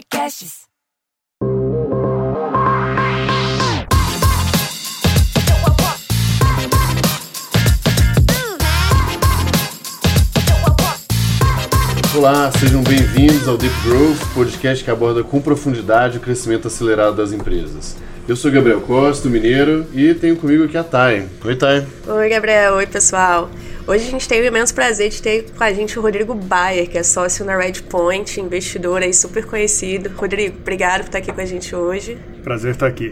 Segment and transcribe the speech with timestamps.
[0.00, 0.60] Podcasts.
[12.16, 17.32] Olá, sejam bem-vindos ao Deep Growth, podcast que aborda com profundidade o crescimento acelerado das
[17.32, 17.96] empresas.
[18.26, 21.28] Eu sou Gabriel Costa, mineiro, e tenho comigo aqui a Thay.
[21.44, 21.86] Oi, Thay.
[22.06, 22.74] Oi, Gabriel.
[22.74, 23.50] Oi, pessoal.
[23.90, 26.88] Hoje a gente tem o imenso prazer de ter com a gente o Rodrigo Bayer,
[26.88, 30.12] que é sócio na Redpoint, investidor aí super conhecido.
[30.16, 32.16] Rodrigo, obrigado por estar aqui com a gente hoje.
[32.44, 33.10] Prazer estar aqui.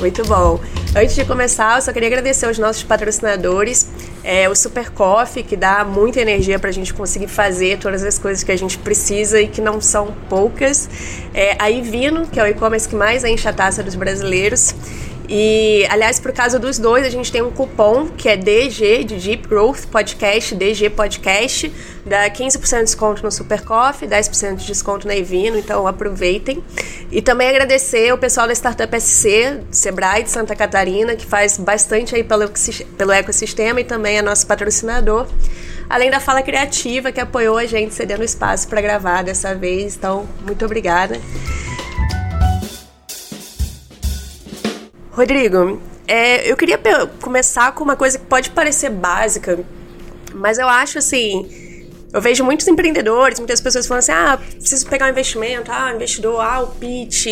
[0.00, 0.60] Muito bom.
[0.94, 3.88] Antes de começar, eu só queria agradecer aos nossos patrocinadores,
[4.22, 8.18] é, o Super Coffee, que dá muita energia para a gente conseguir fazer todas as
[8.18, 10.90] coisas que a gente precisa e que não são poucas.
[11.32, 14.74] É, a Ivino, que é o e-commerce que mais enche a taça dos brasileiros.
[15.28, 19.16] E, aliás, por causa dos dois, a gente tem um cupom que é DG, de
[19.16, 21.72] Deep Growth Podcast, DG Podcast,
[22.04, 26.62] dá 15% de desconto no Super Coffee, 10% de desconto na Evino, então aproveitem.
[27.10, 32.14] E também agradecer o pessoal da Startup SC, Sebrae de Santa Catarina, que faz bastante
[32.14, 32.48] aí pelo,
[32.96, 35.26] pelo ecossistema e também é nosso patrocinador.
[35.88, 40.26] Além da Fala Criativa, que apoiou a gente cedendo espaço para gravar dessa vez, então
[40.44, 41.20] muito obrigada.
[45.16, 46.78] Rodrigo, é, eu queria
[47.22, 49.58] começar com uma coisa que pode parecer básica,
[50.34, 51.88] mas eu acho assim.
[52.12, 56.38] Eu vejo muitos empreendedores, muitas pessoas falando assim: ah, preciso pegar um investimento, ah, investidor,
[56.42, 57.28] ah, o pitch.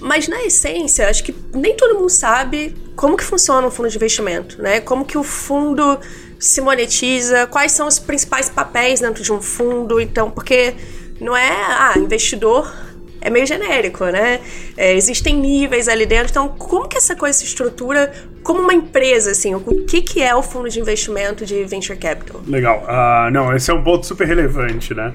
[0.00, 3.96] Mas na essência, acho que nem todo mundo sabe como que funciona um fundo de
[3.96, 4.80] investimento, né?
[4.80, 5.98] Como que o fundo
[6.40, 10.00] se monetiza, quais são os principais papéis dentro de um fundo.
[10.00, 10.74] Então, porque
[11.20, 12.72] não é, ah, investidor
[13.20, 14.40] é meio genérico, né?
[14.76, 16.30] É, existem níveis ali dentro.
[16.30, 19.54] Então, como que essa coisa se estrutura como uma empresa, assim?
[19.54, 22.40] O que, que é o fundo de investimento de Venture Capital?
[22.46, 22.84] Legal.
[22.84, 25.12] Uh, não, esse é um ponto super relevante, né?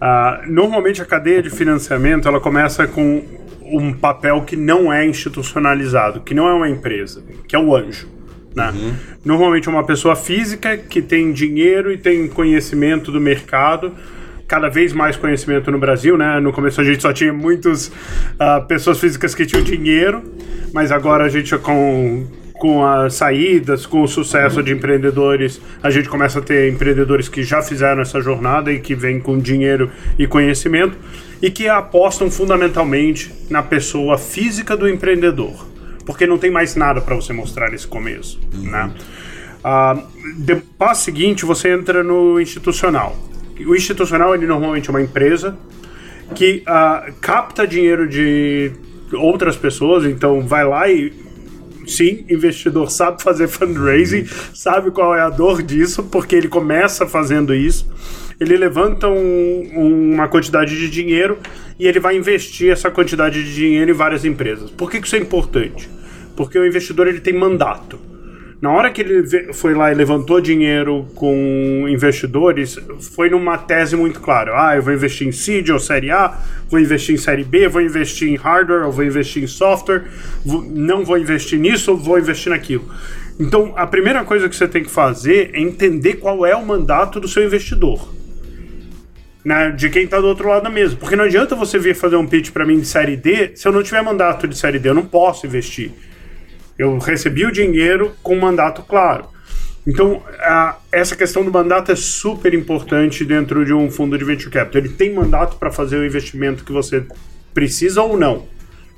[0.00, 3.22] Uh, normalmente, a cadeia de financiamento, ela começa com
[3.62, 8.08] um papel que não é institucionalizado, que não é uma empresa, que é o anjo.
[8.54, 8.70] Né?
[8.74, 8.94] Uhum.
[9.24, 13.94] Normalmente é uma pessoa física que tem dinheiro e tem conhecimento do mercado
[14.50, 16.40] cada vez mais conhecimento no Brasil, né?
[16.40, 17.92] No começo a gente só tinha muitas uh,
[18.40, 20.24] ah, pessoas físicas que tinham dinheiro,
[20.74, 26.10] mas agora a gente com com as saídas, com o sucesso de empreendedores, a gente
[26.10, 30.26] começa a ter empreendedores que já fizeram essa jornada e que vêm com dinheiro e
[30.26, 30.94] conhecimento
[31.40, 35.64] e que apostam fundamentalmente na pessoa física do empreendedor,
[36.04, 38.70] porque não tem mais nada para você mostrar nesse começo, uhum.
[38.70, 38.90] né?
[39.64, 43.29] Uh, de passo seguinte, você entra no institucional.
[43.66, 45.56] O institucional, ele normalmente é uma empresa
[46.34, 48.72] que uh, capta dinheiro de
[49.12, 51.12] outras pessoas, então vai lá e
[51.86, 57.54] sim, investidor sabe fazer fundraising, sabe qual é a dor disso, porque ele começa fazendo
[57.54, 57.88] isso.
[58.38, 61.38] Ele levanta um, uma quantidade de dinheiro
[61.78, 64.70] e ele vai investir essa quantidade de dinheiro em várias empresas.
[64.70, 65.90] Por que, que isso é importante?
[66.34, 67.98] Porque o investidor ele tem mandato.
[68.60, 72.78] Na hora que ele foi lá e levantou dinheiro com investidores,
[73.14, 74.52] foi numa tese muito clara.
[74.54, 76.38] Ah, eu vou investir em seed ou série A,
[76.68, 80.04] vou investir em série B, vou investir em hardware ou vou investir em software,
[80.44, 82.86] vou, não vou investir nisso ou vou investir naquilo.
[83.38, 87.18] Então, a primeira coisa que você tem que fazer é entender qual é o mandato
[87.18, 88.14] do seu investidor.
[89.42, 90.94] Né, de quem está do outro lado da mesa.
[90.96, 93.72] Porque não adianta você vir fazer um pitch para mim de série D se eu
[93.72, 95.92] não tiver mandato de série D, eu não posso investir.
[96.80, 99.26] Eu recebi o dinheiro com um mandato claro.
[99.86, 104.48] Então, a, essa questão do mandato é super importante dentro de um fundo de venture
[104.48, 104.80] capital.
[104.80, 107.04] Ele tem mandato para fazer o investimento que você
[107.52, 108.46] precisa ou não.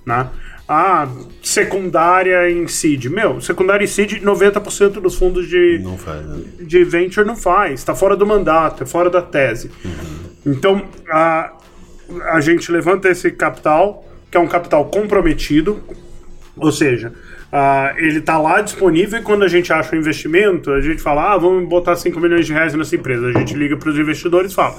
[0.06, 0.28] Né?
[0.68, 1.08] Ah,
[1.42, 3.06] secundária em seed.
[3.06, 6.40] Meu, secundária em seed, 90% dos fundos de, não faz, né?
[6.60, 7.80] de venture não faz.
[7.80, 9.72] Está fora do mandato, é fora da tese.
[9.84, 10.52] Uhum.
[10.52, 11.52] Então, a,
[12.30, 15.82] a gente levanta esse capital, que é um capital comprometido,
[16.56, 17.12] ou seja,
[17.52, 21.34] Uh, ele está lá disponível e quando a gente acha um investimento, a gente fala,
[21.34, 23.26] ah, vamos botar 5 milhões de reais nessa empresa.
[23.26, 24.74] A gente liga para os investidores e fala,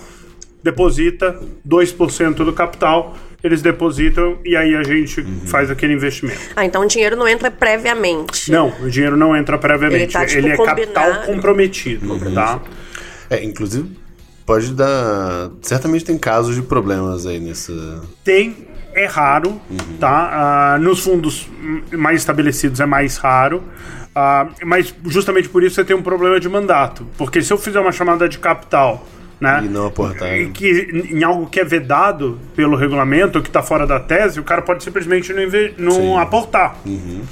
[0.63, 5.41] deposita 2% do capital, eles depositam e aí a gente uhum.
[5.45, 6.39] faz aquele investimento.
[6.55, 8.51] Ah, então o dinheiro não entra previamente.
[8.51, 10.03] Não, o dinheiro não entra previamente.
[10.03, 12.33] Ele, tá, tipo, ele é capital comprometido, uhum.
[12.33, 12.59] tá?
[13.29, 14.03] É, inclusive
[14.45, 15.51] pode dar.
[15.61, 18.01] Certamente tem casos de problemas aí nessa.
[18.23, 19.97] Tem, é raro, uhum.
[19.99, 20.77] tá?
[20.77, 21.49] Uh, nos fundos
[21.91, 23.63] mais estabelecidos é mais raro.
[24.15, 27.07] Uh, mas justamente por isso você tem um problema de mandato.
[27.17, 29.05] Porque se eu fizer uma chamada de capital
[29.43, 29.61] né?
[29.65, 30.29] E não aportar.
[30.53, 34.61] Que, em algo que é vedado pelo regulamento, que está fora da tese, o cara
[34.61, 36.77] pode simplesmente não, não aportar.
[36.85, 37.23] Uhum.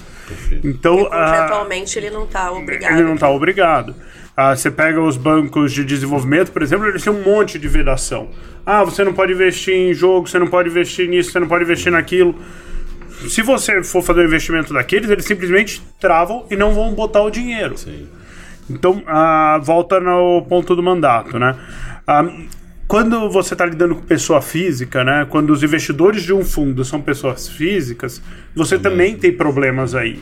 [0.64, 2.94] Então, uh, contratualmente ele não está obrigado.
[2.94, 3.96] Ele não está obrigado.
[4.44, 8.30] Ah, você pega os bancos de desenvolvimento, por exemplo, eles têm um monte de vedação.
[8.66, 11.64] Ah, você não pode investir em jogo, você não pode investir nisso, você não pode
[11.64, 12.34] investir naquilo.
[13.30, 17.30] Se você for fazer um investimento daqueles, eles simplesmente travam e não vão botar o
[17.30, 17.78] dinheiro.
[17.78, 18.08] Sim.
[18.68, 21.56] Então, ah, volta no ponto do mandato, né?
[22.08, 22.26] Ah,
[22.88, 25.28] quando você está lidando com pessoa física, né?
[25.30, 28.20] Quando os investidores de um fundo são pessoas físicas,
[28.56, 30.20] você também tem problemas aí.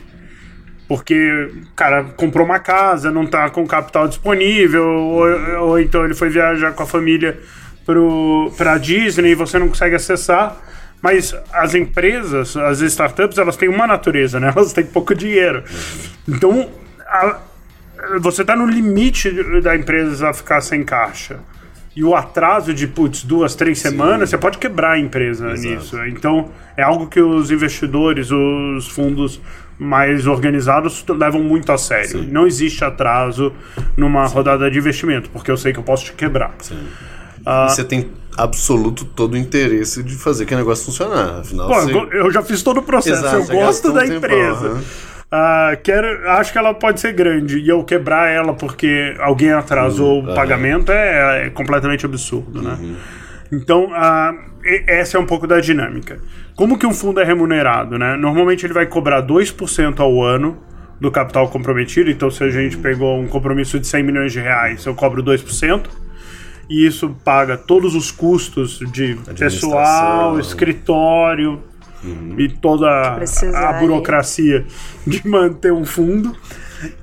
[0.90, 6.28] Porque, cara, comprou uma casa, não está com capital disponível, ou, ou então ele foi
[6.28, 7.38] viajar com a família
[8.56, 10.56] para a Disney e você não consegue acessar.
[11.00, 14.50] Mas as empresas, as startups, elas têm uma natureza, né?
[14.56, 15.62] Elas têm pouco dinheiro.
[16.28, 16.68] Então,
[17.06, 17.38] a,
[18.18, 19.30] você está no limite
[19.62, 21.38] da empresa ficar sem caixa.
[21.94, 25.68] E o atraso de, putz, duas, três semanas, você pode quebrar a empresa Exato.
[25.68, 26.04] nisso.
[26.06, 29.40] Então, é algo que os investidores, os fundos
[29.80, 32.20] mais organizados levam muito a sério.
[32.20, 32.28] Sim.
[32.30, 33.50] Não existe atraso
[33.96, 36.54] numa rodada de investimento, porque eu sei que eu posso te quebrar.
[37.46, 37.66] Ah.
[37.68, 41.40] Você tem absoluto todo o interesse de fazer que o negócio funcionar.
[41.40, 41.92] Afinal, Pô, você...
[42.12, 44.66] eu já fiz todo o processo, Exato, eu gosto da um empresa.
[44.68, 44.80] aham.
[45.32, 50.22] Ah, quero, acho que ela pode ser grande e eu quebrar ela porque alguém atrasou
[50.22, 50.34] o aham.
[50.34, 52.76] pagamento é, é completamente absurdo, né?
[53.52, 54.49] Então, ah, e-
[54.86, 56.20] essa é um pouco da dinâmica.
[56.54, 58.16] Como que um fundo é remunerado, né?
[58.16, 60.58] Normalmente ele vai cobrar 2% ao ano
[61.00, 62.10] do capital comprometido.
[62.10, 65.86] Então, se a gente pegou um compromisso de 100 milhões de reais, eu cobro 2%.
[66.68, 71.60] E isso paga todos os custos de pessoal, escritório
[72.38, 73.80] e toda a aí.
[73.80, 74.64] burocracia
[75.06, 76.36] de manter um fundo.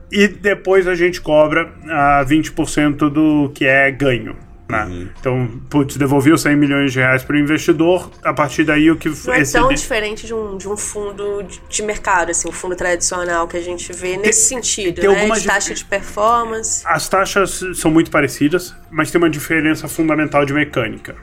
[0.10, 4.36] E depois a gente cobra ah, 20% do que é ganho.
[4.70, 4.84] Né?
[4.84, 5.10] Uhum.
[5.20, 8.98] Então, putz, devolvi os 100 milhões de reais para o investidor, a partir daí o
[8.98, 12.76] que Não é tão diferente de um, de um fundo de- mercado, assim, um fundo
[12.76, 15.16] tradicional que a gente vê nesse sentido, tem né?
[15.16, 16.84] algumas De taxa de performance.
[16.86, 21.16] As taxas são muito parecidas, mas tem uma diferença fundamental de mecânica.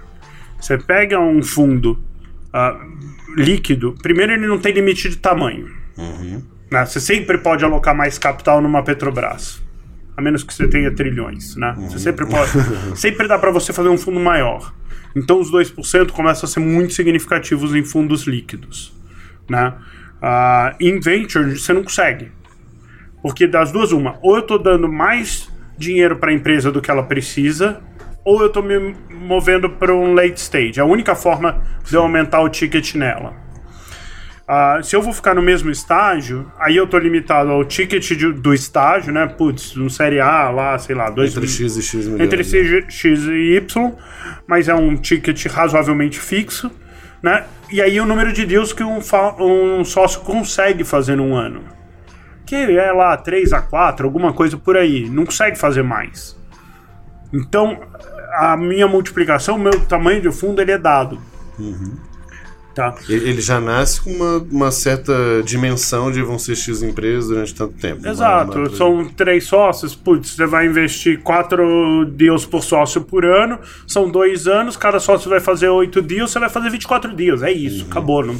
[0.58, 2.02] Você pega um fundo
[2.50, 2.80] ah,
[3.36, 5.70] líquido, primeiro ele não tem limite de tamanho.
[6.70, 6.86] né?
[6.86, 9.62] Você sempre pode alocar mais capital numa Petrobras.
[10.16, 11.74] A menos que você tenha trilhões, né?
[11.76, 12.50] Você sempre pode.
[12.96, 14.72] sempre dá para você fazer um fundo maior.
[15.16, 18.92] Então os 2% começam a ser muito significativos em fundos líquidos.
[19.48, 19.74] Né?
[20.20, 22.30] Ah, em venture, você não consegue.
[23.22, 26.90] Porque das duas, uma, ou eu tô dando mais dinheiro para a empresa do que
[26.90, 27.80] ela precisa,
[28.24, 30.80] ou eu tô me movendo para um late stage.
[30.80, 33.43] A única forma de eu aumentar o ticket nela.
[34.46, 38.32] Ah, se eu vou ficar no mesmo estágio, aí eu tô limitado ao ticket de-
[38.32, 39.26] do estágio, né?
[39.26, 42.20] Putz, um série A lá, sei lá, dois Entre X e X milhões.
[42.20, 43.92] entre C- X e Y,
[44.46, 46.70] mas é um ticket razoavelmente fixo,
[47.22, 47.44] né?
[47.72, 48.98] E aí o número de deals que um,
[49.40, 51.64] um sócio consegue fazer num ano.
[52.44, 55.08] Que é lá 3 a 4, alguma coisa por aí.
[55.08, 56.38] Não consegue fazer mais.
[57.32, 57.80] Então,
[58.36, 61.18] a minha multiplicação, o meu tamanho de fundo, ele é dado.
[62.74, 62.94] Tá?
[63.08, 65.12] Ele já nasce com uma, uma certa
[65.44, 68.06] dimensão de vão ser X empresas durante tanto tempo.
[68.06, 73.24] Exato, Uma- uma- são três sócios, putz, você vai investir quatro deals por sócio por
[73.24, 77.42] ano, são dois anos, cada sócio vai fazer oito deals, você vai fazer 24 deals,
[77.42, 78.36] é isso, acabou, não,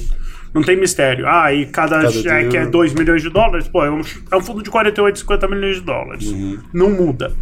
[0.53, 1.27] não tem mistério.
[1.29, 4.01] Ah, e cada, Cada cheque deal- é 2 milhões de dólares, pô, é um,
[4.33, 6.35] é um fundo de 48, 50 milhões de dólares,
[6.73, 7.33] não muda.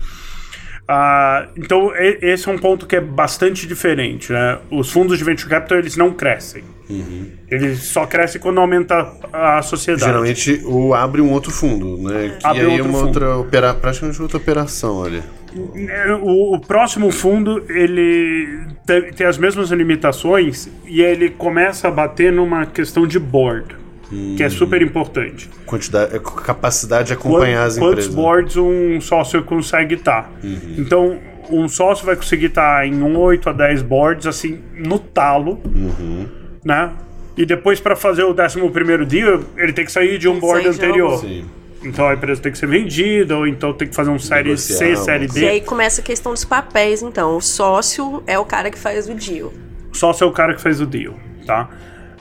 [0.89, 4.33] Ah, então, esse é um ponto que é bastante diferente.
[4.33, 4.59] Né?
[4.71, 6.65] Os fundos de venture capital eles não crescem.
[7.51, 10.05] Eles só crescem quando aumenta a sociedade.
[10.05, 12.37] Geralmente o abre um outro fundo, né?
[12.39, 13.07] Que Abre aí é uma fundo.
[13.07, 15.23] outra opera, praticamente outra operação ali.
[15.89, 21.91] É, O, o próximo fundo ele tem, tem as mesmas limitações e ele começa a
[21.91, 23.75] bater numa questão de board,
[24.37, 25.49] que é super importante.
[25.67, 28.15] Quantidade, é, capacidade de acompanhar as Quantos empresas.
[28.15, 30.31] boards um sócio consegue estar?
[30.77, 31.19] Então,
[31.51, 35.61] um sócio vai conseguir estar em 8 a 10 boards, assim, no talo,
[36.65, 36.93] né?
[37.37, 40.69] E depois, para fazer o 11 primeiro deal, ele tem que sair de um board
[40.69, 41.19] anterior.
[41.19, 41.47] Sim.
[41.85, 44.85] Então a empresa tem que ser vendida, ou então tem que fazer um série C,
[44.85, 45.49] Negociar, série E D.
[45.49, 47.37] aí começa a questão dos papéis, então.
[47.37, 49.53] O sócio é o cara que faz o deal.
[49.93, 51.15] sócio é o cara que fez o deal,
[51.45, 51.69] tá?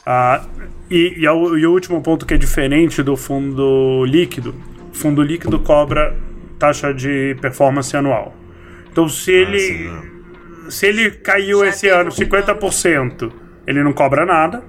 [0.05, 0.43] Ah,
[0.91, 4.53] e, e, o, e o último ponto que é diferente do fundo líquido,
[4.91, 6.17] o fundo líquido cobra
[6.59, 8.35] taxa de performance anual.
[8.91, 10.69] Então se ele sim, não.
[10.69, 13.31] se ele caiu Já esse ano um 50%,
[13.65, 14.61] ele não cobra nada.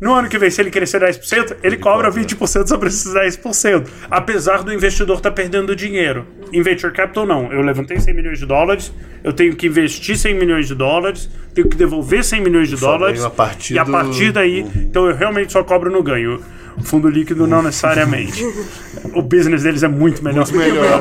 [0.00, 2.22] No ano que vem, se ele crescer 10%, ele, cobra cobra.
[2.22, 3.86] 20% sobre esses 10%.
[4.10, 6.26] Apesar do investidor estar perdendo dinheiro.
[6.52, 7.52] Em Venture Capital, não.
[7.52, 8.92] Eu levantei 100 milhões de dólares,
[9.22, 12.92] eu tenho que investir 100 milhões de dólares, tenho que devolver 100 milhões de Só
[12.92, 13.24] dólares.
[13.24, 16.40] a partir e a partir daí, então eu realmente só cobro no ganho.
[16.76, 18.44] O fundo líquido não necessariamente.
[19.14, 20.44] o business deles é muito melhor.
[20.46, 21.00] Muito melhor.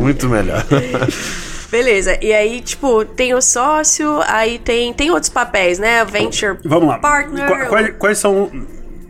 [0.00, 0.64] muito melhor.
[1.70, 6.04] Beleza, e aí, tipo, tem o sócio, aí tem, tem outros papéis, né?
[6.04, 6.98] Venture Vamos lá.
[6.98, 7.46] partner.
[7.46, 8.50] Qua- Quais, quais são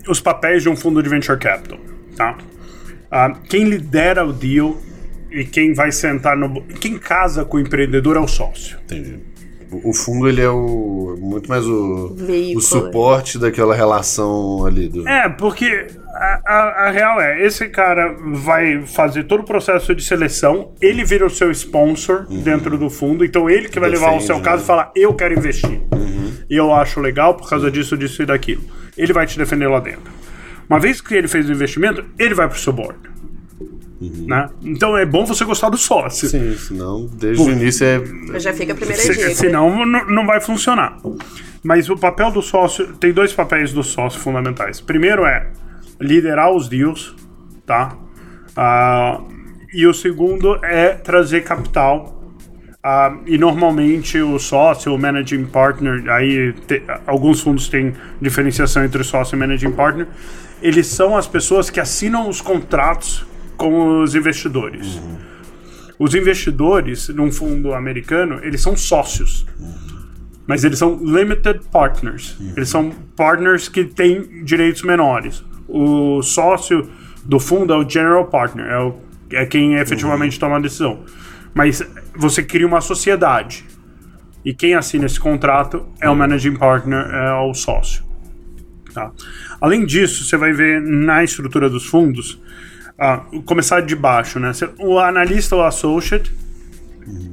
[0.09, 1.79] os papéis de um fundo de venture capital?
[2.17, 2.37] Tá?
[3.11, 4.77] Ah, quem lidera o deal
[5.31, 6.61] e quem vai sentar no.
[6.81, 8.77] Quem casa com o empreendedor é o sócio.
[8.85, 9.21] Entendi.
[9.85, 12.59] O fundo ele é o muito mais o, Veículo.
[12.59, 15.07] o suporte daquela relação ali do.
[15.07, 20.03] É, porque a, a- a real é, esse cara vai fazer todo o processo de
[20.03, 24.19] seleção, ele vira o seu sponsor dentro do fundo, então ele que vai levar o
[24.19, 24.63] Defende, seu caso né?
[24.63, 25.81] e falar, eu quero investir.
[26.51, 28.63] E eu acho legal por causa disso, disso e daquilo.
[28.97, 30.11] Ele vai te defender lá dentro.
[30.69, 32.99] Uma vez que ele fez o investimento, ele vai pro seu board.
[34.00, 34.49] Né?
[34.62, 36.28] Então é bom você gostar do sócio.
[36.28, 38.38] Sim, senão desde o início é.
[38.38, 39.35] Já fica a primeira Se- dica.
[39.35, 40.99] senão não, não vai funcionar.
[41.64, 42.93] Mas o papel do sócio.
[42.95, 44.81] Tem dois papéis do sócio fundamentais.
[44.81, 45.49] Primeiro é
[46.00, 47.17] liderar os deals,
[47.67, 47.97] tá?
[48.57, 49.21] Ah,
[49.75, 52.14] e o segundo é trazer capital.
[52.81, 59.02] Ah, e normalmente o sócio, o managing partner, aí te- alguns fundos têm diferenciação entre
[59.02, 60.07] sócio e managing partner.
[60.62, 63.26] Eles são as pessoas que assinam os contratos
[63.59, 64.99] com os investidores.
[65.99, 69.45] Os investidores num fundo americano, eles são sócios.
[70.47, 72.38] Mas eles são limited partners.
[72.57, 75.45] Eles são partners que têm direitos menores.
[75.69, 76.88] O sócio
[77.23, 78.95] do fundo é o general partner, é, o,
[79.31, 81.05] é quem efetivamente toma a decisão.
[81.53, 81.83] Mas
[82.17, 83.67] você cria uma sociedade.
[84.45, 88.03] E quem assina esse contrato é o managing partner, é o sócio.
[88.95, 89.12] Tá?
[89.61, 92.41] Além disso, você vai ver na estrutura dos fundos,
[92.99, 94.50] ah, começar de baixo, né?
[94.78, 96.33] O analista ou associate,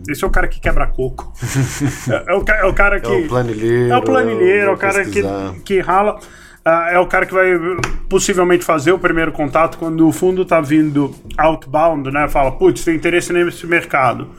[0.08, 1.34] esse é o cara que quebra coco.
[2.10, 3.12] é, é o, é o cara que.
[3.12, 3.94] É o planilheiro.
[3.94, 5.56] É o planilheiro, é o cara que, pesquisar.
[5.66, 6.20] que rala.
[6.64, 7.52] Ah, é o cara que vai
[8.10, 12.28] possivelmente fazer o primeiro contato quando o fundo está vindo outbound, né?
[12.28, 14.30] Fala, putz, tem interesse nesse mercado.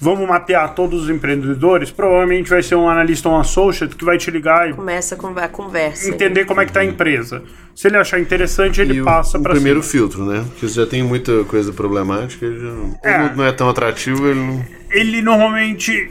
[0.00, 1.90] Vamos mapear todos os empreendedores.
[1.90, 5.26] Provavelmente vai ser um analista ou um associate que vai te ligar e Começa com
[5.28, 6.08] a conversa.
[6.08, 7.42] entender como é que tá a empresa.
[7.74, 10.44] Se ele achar interessante, ele E passa o para primeiro filtro, né?
[10.50, 13.34] Porque já tem muita coisa problemática, já não, É.
[13.36, 14.64] não é tão atrativo, ele não.
[14.90, 16.10] ele normalmente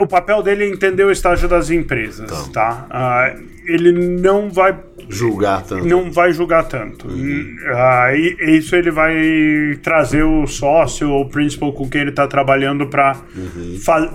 [0.00, 2.86] o papel dele é entender o estágio das empresas, tá?
[2.90, 3.34] Ah,
[3.66, 4.76] ele não vai
[5.08, 5.86] julgar tanto.
[5.86, 7.06] não vai julgar tanto.
[7.74, 9.14] Ah, e e isso ele vai
[9.82, 13.16] trazer o sócio ou o principal com quem ele está trabalhando para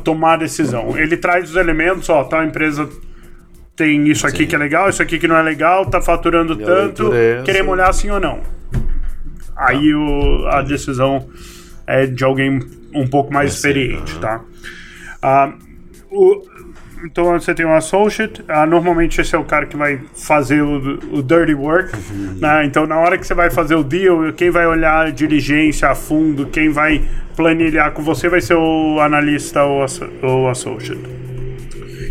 [0.04, 0.98] tomar a decisão.
[0.98, 2.88] Ele traz os elementos, ó, tal empresa
[3.76, 6.58] tem isso aqui que é legal, isso aqui que não é legal, tá faturando a
[6.58, 8.40] tanto, é queremos olhar sim ou não.
[9.56, 11.28] Aí o- a decisão
[11.88, 12.60] é de alguém
[12.94, 14.42] um pouco mais experiente, tá?
[15.22, 15.54] Ah,
[16.12, 16.42] o-
[17.04, 21.00] então você tem um associate, ah, normalmente esse é o cara que vai fazer o,
[21.18, 21.92] o dirty work,
[22.40, 22.64] né?
[22.66, 25.96] Então na hora que você vai fazer o deal, quem vai olhar a diligência a
[25.96, 27.04] fundo, quem vai
[27.36, 29.84] planilhar com você vai ser o analista ou
[30.22, 31.02] ou associate.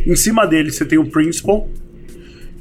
[0.06, 1.68] Em cima dele você tem o principal,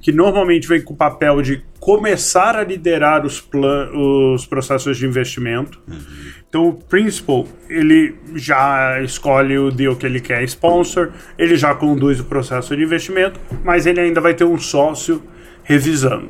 [0.02, 5.06] que normalmente vem com o papel de começar a liderar os, plan os processos de
[5.06, 5.82] investimento.
[6.50, 12.20] Então, o principal, ele já escolhe o deal que ele quer sponsor, ele já conduz
[12.20, 15.22] o processo de investimento, mas ele ainda vai ter um sócio
[15.64, 16.28] revisando,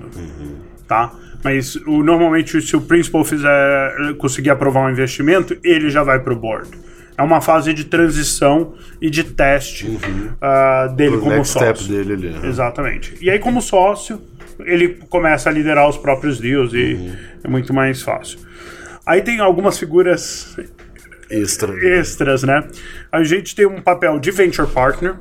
[0.85, 1.13] tá?
[1.41, 6.33] Mas o, normalmente, se o principal fizer conseguir aprovar um investimento, ele já vai para
[6.33, 6.69] o board.
[7.17, 9.97] É uma fase de transição e de teste
[10.41, 11.87] ah, dele O como sócio.
[11.87, 12.29] dele ali.
[12.29, 12.47] né?
[12.47, 13.15] Exatamente.
[13.21, 14.21] E aí, como sócio,
[14.59, 18.39] ele começa a liderar os próprios deals e é muito mais fácil.
[19.09, 20.55] Aí tem algumas figuras
[21.31, 21.73] Extra.
[21.83, 22.67] extras, né?
[23.11, 25.15] A gente tem um papel de venture partner,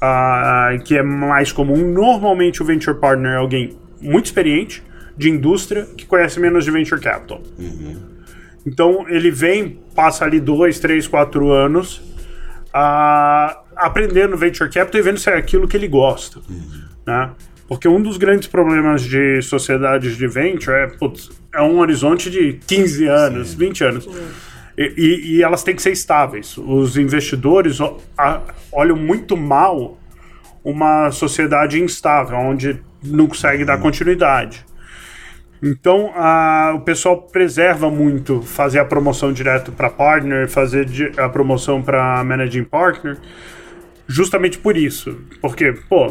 [0.00, 1.76] ah, que é mais comum.
[1.92, 4.84] Normalmente o venture partner é alguém muito experiente,
[5.16, 7.42] de indústria, que conhece menos de venture capital.
[8.64, 12.00] Então ele vem, passa ali dois, três, quatro anos
[12.72, 16.40] ah, aprendendo venture capital e vendo se é aquilo que ele gosta,
[17.04, 17.32] né?
[17.66, 22.54] Porque um dos grandes problemas de sociedades de venture é, putz, é um horizonte de
[22.66, 24.08] 15 anos, 20 anos.
[24.76, 26.58] E, e- elas têm que ser estáveis.
[26.58, 27.78] Os investidores
[28.72, 29.98] olham muito mal
[30.64, 34.64] uma sociedade instável, onde não consegue dar continuidade.
[35.62, 41.80] Então, a- o pessoal preserva muito fazer a promoção direto para partner, fazer a promoção
[41.80, 43.16] para managing partner,
[44.06, 45.16] justamente por isso.
[45.40, 46.08] Porque, pô,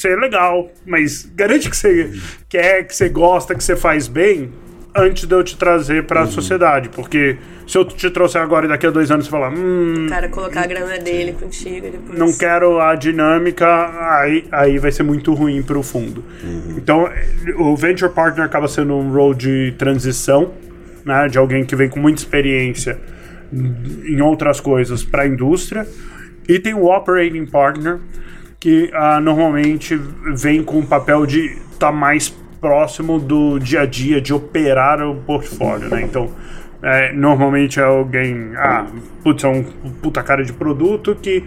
[0.00, 2.12] você é legal, mas garante que você
[2.48, 4.52] quer, que você gosta, que você faz bem
[4.94, 6.30] antes de eu te trazer para a uhum.
[6.30, 6.88] sociedade.
[6.88, 7.36] Porque
[7.66, 9.52] se eu te trouxer agora e daqui a dois anos você falar.
[9.52, 12.18] Hum, o cara colocar a grana dele contigo depois.
[12.18, 13.66] Não quero a dinâmica,
[14.18, 16.24] aí, aí vai ser muito ruim para o fundo.
[16.42, 16.74] Uhum.
[16.76, 17.08] Então,
[17.58, 20.52] o Venture Partner acaba sendo um role de transição,
[21.04, 22.98] né, de alguém que vem com muita experiência
[23.52, 25.86] em outras coisas para a indústria.
[26.48, 27.98] E tem o Operating Partner,
[28.60, 29.96] que uh, normalmente
[30.34, 32.28] vem com o papel de estar tá mais
[32.60, 36.02] próximo do dia a dia, de operar o portfólio, né?
[36.02, 36.30] Então,
[36.82, 38.86] é, normalmente é alguém, ah,
[39.22, 39.62] putz, é um
[40.02, 41.44] puta cara de produto que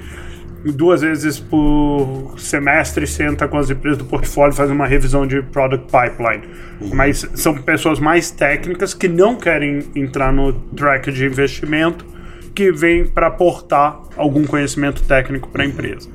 [0.63, 5.87] duas vezes por semestre senta com as empresas do portfólio faz uma revisão de product
[5.87, 6.43] pipeline.
[6.79, 6.91] Uhum.
[6.93, 12.05] Mas são pessoas mais técnicas que não querem entrar no track de investimento,
[12.53, 16.09] que vêm para aportar algum conhecimento técnico para a empresa.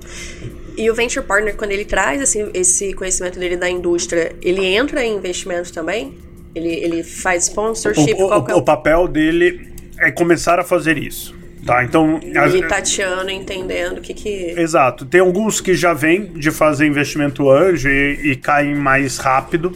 [0.76, 5.04] E o Venture Partner, quando ele traz esse, esse conhecimento dele da indústria, ele entra
[5.04, 6.18] em investimento também?
[6.54, 8.14] Ele, ele faz sponsorship?
[8.14, 11.34] O, o, é o, o papel dele é começar a fazer isso.
[11.64, 12.20] Tá, então.
[12.22, 14.54] Ele tateando, entendendo o que que.
[14.56, 15.04] Exato.
[15.04, 19.72] Tem alguns que já vêm de fazer investimento anjo e, e caem mais rápido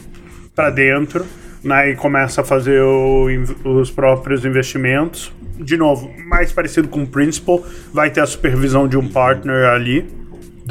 [0.55, 1.25] para dentro,
[1.61, 1.89] né?
[1.89, 3.27] E começa a fazer o,
[3.65, 5.33] os próprios investimentos.
[5.59, 10.20] De novo, mais parecido com o principal, vai ter a supervisão de um partner ali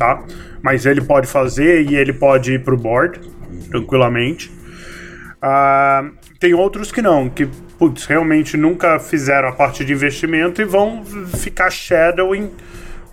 [0.01, 0.25] tá?
[0.63, 3.21] Mas ele pode fazer e ele pode ir pro board
[3.69, 4.51] tranquilamente.
[5.43, 7.47] Uh, tem outros que não, que
[7.79, 11.05] putz, realmente nunca fizeram a parte de investimento e vão
[11.37, 12.51] ficar shadowing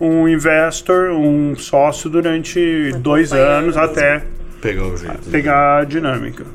[0.00, 4.24] um investor, um sócio durante dois anos até
[4.62, 5.30] pegar, o jeito, né?
[5.30, 6.46] pegar a dinâmica.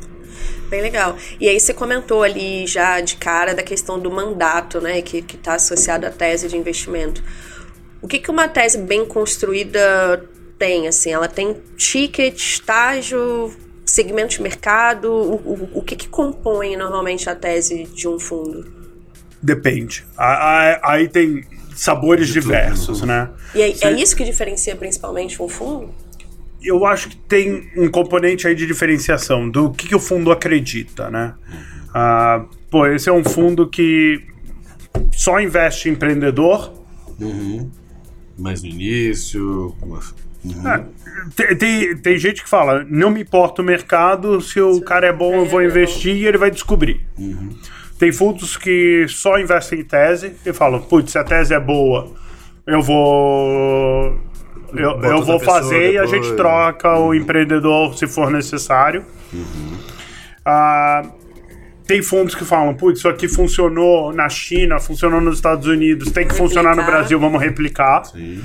[0.69, 1.15] Bem legal.
[1.39, 5.55] E aí você comentou ali já de cara da questão do mandato, né, que está
[5.55, 7.21] associado à tese de investimento.
[8.03, 10.29] O que, que uma tese bem construída
[10.59, 10.89] tem?
[10.89, 13.55] Assim, ela tem ticket, estágio,
[13.85, 15.09] segmento de mercado?
[15.09, 18.69] O, o, o que, que compõe normalmente a tese de um fundo?
[19.41, 20.05] Depende.
[20.17, 23.07] Aí tem sabores de diversos, tudo.
[23.07, 23.29] né?
[23.55, 25.89] E é, é isso que diferencia principalmente um fundo?
[26.61, 31.09] Eu acho que tem um componente aí de diferenciação do que, que o fundo acredita,
[31.09, 31.35] né?
[31.93, 34.21] Ah, pô, esse é um fundo que
[35.13, 36.73] só investe em empreendedor.
[37.17, 37.71] Uhum
[38.37, 39.75] mais no início?
[40.43, 40.67] Uhum.
[40.67, 40.83] É,
[41.35, 45.13] tem, tem, tem, gente que fala, não me importa o mercado, se o cara é
[45.13, 47.01] bom eu vou investir e ele vai descobrir.
[47.17, 47.49] Uhum.
[47.97, 52.11] Tem fundos que só investem em tese e falam, putz, se a tese é boa,
[52.67, 54.19] eu vou
[54.73, 55.93] eu, eu vou fazer depois.
[55.93, 57.07] e a gente troca uhum.
[57.07, 59.05] o empreendedor se for necessário.
[59.31, 59.77] Uhum.
[60.45, 61.03] Ah,
[61.85, 66.25] tem fundos que falam, putz, isso aqui funcionou na China, funcionou nos Estados Unidos, tem
[66.25, 66.37] que replicar.
[66.37, 68.05] funcionar no Brasil, vamos replicar.
[68.05, 68.41] Sim.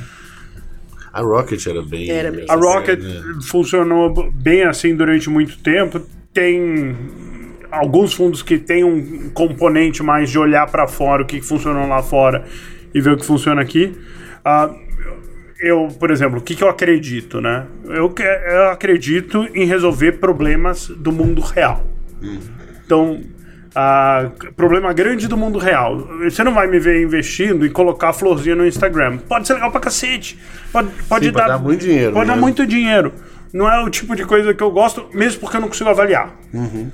[1.13, 2.11] A Rocket era bem.
[2.11, 3.23] Era bem a Rocket né?
[3.49, 6.01] funcionou bem assim durante muito tempo.
[6.33, 6.97] Tem
[7.71, 12.03] alguns fundos que tem um componente mais de olhar para fora, o que funcionou lá
[12.03, 12.45] fora
[12.95, 13.97] e ver o que funciona aqui.
[14.45, 14.89] Uh,
[15.61, 17.67] eu, por exemplo, o que, que eu acredito, né?
[17.85, 18.15] Eu,
[18.47, 21.85] eu acredito em resolver problemas do mundo real.
[22.23, 22.58] Uhum.
[22.89, 23.21] Então,
[24.57, 26.09] problema grande do mundo real.
[26.25, 29.19] Você não vai me ver investindo e colocar florzinha no Instagram.
[29.19, 30.39] Pode ser legal pra cacete.
[30.73, 32.13] Pode, pode, Sim, dar, pode dar muito dinheiro.
[32.15, 32.35] Pode né?
[32.35, 33.13] dar muito dinheiro.
[33.53, 36.35] Não é o tipo de coisa que eu gosto, mesmo porque eu não consigo avaliar.
[36.53, 36.91] Uhum.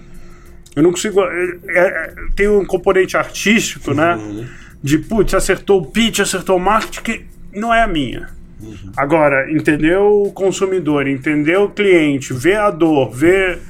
[0.75, 1.21] Eu não consigo.
[1.21, 4.17] É, é, tem um componente artístico, né?
[4.17, 4.45] Uhum.
[4.83, 8.29] De putz, acertou o pitch, acertou o marketing, que não é a minha.
[8.61, 8.93] Uhum.
[8.97, 13.61] Agora, entender o consumidor, entender o cliente, ver a dor, ver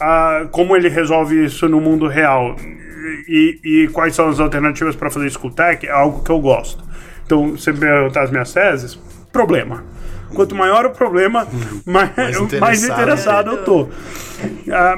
[0.00, 2.56] a, como ele resolve isso no mundo real
[3.28, 6.30] e, e quais são as alternativas para fazer isso com o tech é algo que
[6.30, 6.84] eu gosto.
[7.24, 8.98] Então, você perguntar as minhas teses,
[9.32, 9.84] problema.
[10.34, 11.46] Quanto maior o problema,
[11.84, 13.82] mais, mais interessado, mais interessado eu tô.
[13.82, 13.90] Uh,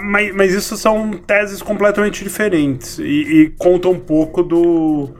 [0.02, 5.10] mas, mas isso são teses completamente diferentes e, e contam um pouco do,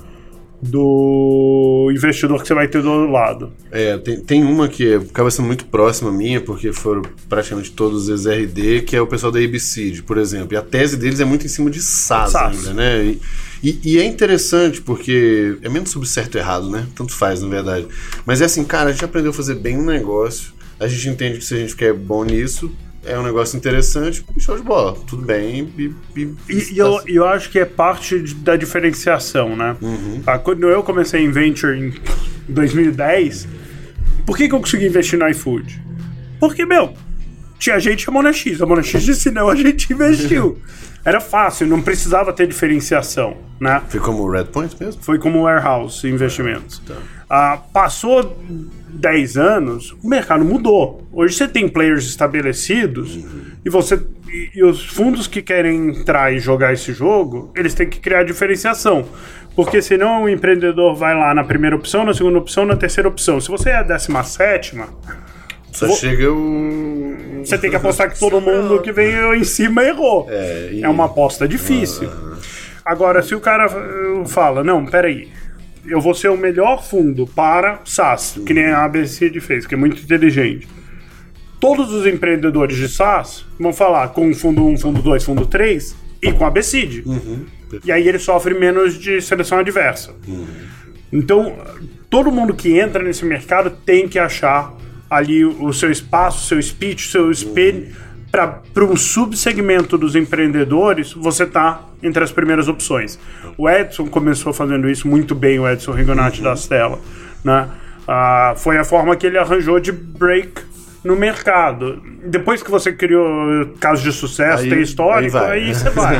[0.61, 3.53] do investidor que você vai ter do outro lado.
[3.71, 8.27] É, tem, tem uma que acaba sendo muito próxima minha, porque foram praticamente todos os
[8.27, 10.55] RD, que é o pessoal da ABC, por exemplo.
[10.55, 12.57] E a tese deles é muito em cima de SaaS, SaaS.
[12.57, 13.05] ainda, né?
[13.05, 13.21] E,
[13.63, 16.87] e, e, é interessante porque é menos sobre certo e errado, né?
[16.95, 17.87] Tanto faz, na verdade.
[18.27, 20.53] Mas é assim, cara, a gente aprendeu a fazer bem um negócio.
[20.79, 22.71] A gente entende que se a gente quer bom nisso,
[23.09, 25.73] é um negócio interessante, show de bola, tudo bem.
[25.79, 26.35] E, e,
[26.73, 29.77] e eu, eu acho que é parte da diferenciação, né?
[29.81, 30.23] Uhum.
[30.27, 31.93] Ah, quando eu comecei em Venture em
[32.49, 33.49] 2010,
[34.27, 35.83] por que, que eu consegui investir no iFood?
[36.39, 36.93] Porque, meu,
[37.59, 40.59] tinha gente a Mona X, a Mona X disse não, a gente investiu.
[41.05, 43.81] Era fácil, não precisava ter diferenciação, né?
[43.89, 45.03] Foi como o Redpoint mesmo?
[45.03, 46.83] Foi como o Warehouse Investimentos.
[46.87, 46.95] Tá.
[47.31, 48.37] Ah, passou
[48.91, 51.07] 10 anos, o mercado mudou.
[51.13, 53.41] Hoje você tem players estabelecidos Uhum.
[53.65, 57.89] e você e, e os fundos que querem entrar e jogar esse jogo, eles têm
[57.89, 59.07] que criar diferenciação.
[59.57, 63.41] Porque senão o empreendedor vai lá na primeira opção, na segunda opção, na terceira opção.
[63.41, 64.89] Se você é a décima sétima,
[65.73, 67.43] Só Vou- chega o.
[67.45, 70.27] você tem que apostar que todo mundo que veio em cima errou.
[70.31, 72.09] É, e- É uma aposta difícil.
[72.85, 75.29] Agora, se o cara uh, fala, não, peraí,
[75.91, 79.77] eu vou ser o melhor fundo para SaaS, que nem a ABCD fez, que é
[79.77, 80.69] muito inteligente.
[81.61, 86.33] Todos os empreendedores de SaaS vão falar com fundo 1, fundo 2, fundo 3 e
[86.33, 87.03] com a ABCD.
[87.85, 90.15] E aí ele sofre menos de seleção adversa.
[91.13, 91.57] Então,
[92.09, 94.75] todo mundo que entra nesse mercado tem que achar
[95.11, 97.89] ali o seu espaço, o seu speech, o seu spin.
[98.31, 103.19] Para um subsegmento dos empreendedores, você tá entre as primeiras opções.
[103.57, 106.99] O Edson começou fazendo isso muito bem, o Edson Rigonati da Stella.
[107.45, 107.69] Né?
[108.07, 110.63] Ah, foi a forma que ele arranjou de break
[111.05, 112.03] no mercado.
[112.25, 115.59] Depois que você criou casos de sucesso, Aí- tem histórico, aí vai.
[115.59, 116.17] aí você vai.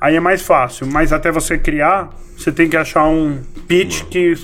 [0.00, 4.34] Aí é mais fácil, mas até você criar, você tem que achar um pitch que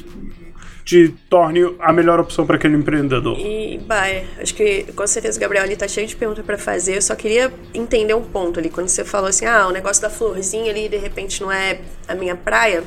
[0.93, 3.39] te torne a melhor opção para aquele empreendedor.
[3.39, 6.97] E, Baia, acho que com certeza o Gabriel ali tá cheio de perguntas pra fazer.
[6.97, 8.69] Eu só queria entender um ponto ali.
[8.69, 12.15] Quando você falou assim, ah, o negócio da florzinha ali de repente não é a
[12.15, 12.85] minha praia.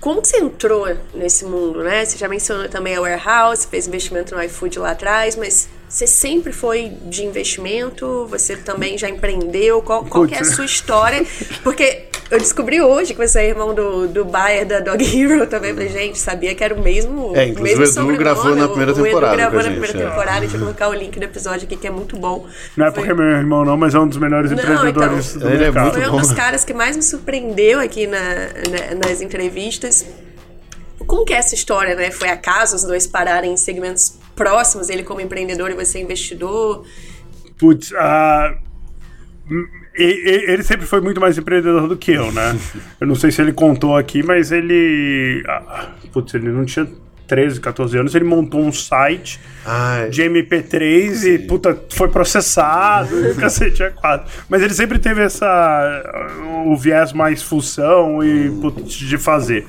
[0.00, 2.04] Como que você entrou nesse mundo, né?
[2.04, 6.52] Você já mencionou também a Warehouse, fez investimento no iFood lá atrás, mas você sempre
[6.52, 8.26] foi de investimento?
[8.30, 9.80] Você também já empreendeu?
[9.82, 11.24] Qual, qual que é a sua história?
[11.62, 15.72] Porque eu descobri hoje que você é irmão do, do Bayer da Dog Hero também.
[15.72, 17.36] Falei, gente, sabia que era o mesmo.
[17.36, 19.72] É, inclusive mesmo o Edu gravou na primeira O- o Edu temporada gravou na gente,
[19.80, 20.08] primeira é.
[20.10, 20.40] temporada.
[20.40, 22.46] Deixa eu colocar o link do episódio aqui que é muito bom.
[22.76, 25.48] Não é porque é meu irmão não, mas é um dos melhores Não, empreendedores então,
[25.48, 25.82] do Ele é mercado.
[25.84, 26.18] muito Foi um bom.
[26.20, 30.04] dos caras que mais me surpreendeu aqui na, na- nas entrevistas.
[31.06, 32.10] Como que é essa história, né?
[32.10, 36.84] Foi acaso os dois pararem em segmentos próximos, ele como empreendedor e você investidor?
[37.58, 37.90] Putz,
[39.98, 42.56] e- ele sempre foi muito mais empreendedor do que eu, né?
[43.00, 45.42] Eu não sei se ele contou aqui, mas ele.
[45.48, 46.86] ah, Putz, ele não tinha
[47.26, 53.34] 13, 14 anos, ele montou um site Ai, de MP3 e, puta, foi processado, e
[53.34, 54.30] cacete é quatro.
[54.48, 55.46] Mas ele sempre teve essa.
[56.66, 59.66] o viés mais função e putz, de fazer.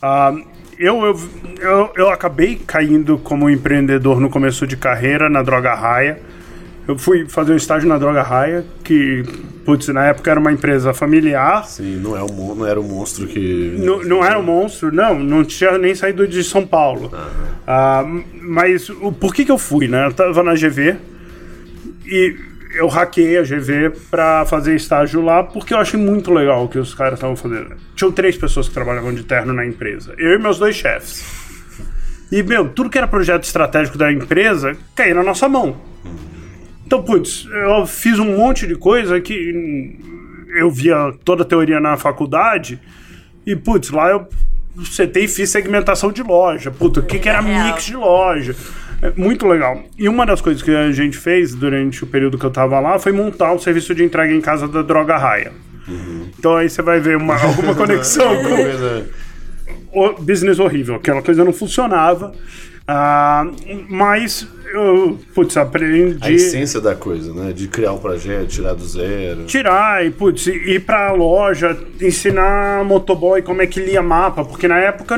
[0.00, 0.34] Ah,
[0.82, 1.20] eu, eu,
[1.60, 6.18] eu, eu acabei caindo como empreendedor no começo de carreira na Droga Raia.
[6.88, 9.22] Eu fui fazer um estágio na Droga Raia, que,
[9.64, 11.64] putz, na época era uma empresa familiar.
[11.66, 13.76] sim, não, é um, não era o monstro que.
[13.78, 17.12] Não, não era um monstro, não, não tinha nem saído de São Paulo.
[17.64, 18.04] Ah,
[18.40, 20.06] mas o, por que, que eu fui, né?
[20.06, 20.96] Eu tava na GV
[22.04, 22.36] e
[22.74, 26.78] eu hackei a GV pra fazer estágio lá porque eu achei muito legal o que
[26.78, 27.76] os caras estavam fazendo.
[27.94, 31.42] Tinham três pessoas que trabalhavam de terno na empresa, eu e meus dois chefes.
[32.30, 35.76] E, meu, tudo que era projeto estratégico da empresa caía na nossa mão.
[36.86, 39.98] Então, putz, eu fiz um monte de coisa que
[40.56, 42.80] eu via toda a teoria na faculdade
[43.46, 44.26] e, putz, lá eu
[44.90, 46.70] setei e fiz segmentação de loja.
[46.70, 47.66] Puta, o que, que era Real.
[47.66, 48.56] mix de loja?
[49.02, 49.82] É muito legal.
[49.98, 52.98] E uma das coisas que a gente fez durante o período que eu tava lá
[53.00, 55.52] foi montar o serviço de entrega em casa da Droga Raia.
[56.38, 59.06] Então aí você vai ver uma, alguma conexão com, Coisa-
[59.92, 62.32] o business horrível, aquela coisa não funcionava.
[62.86, 63.44] Ah,
[63.88, 66.18] mas eu, putz, aprendi.
[66.20, 67.52] A essência da coisa, né?
[67.52, 69.44] De criar um projeto, tirar do zero.
[69.44, 74.78] Tirar e, putz, ir pra loja, ensinar motoboy como é que lia mapa, porque na
[74.78, 75.16] época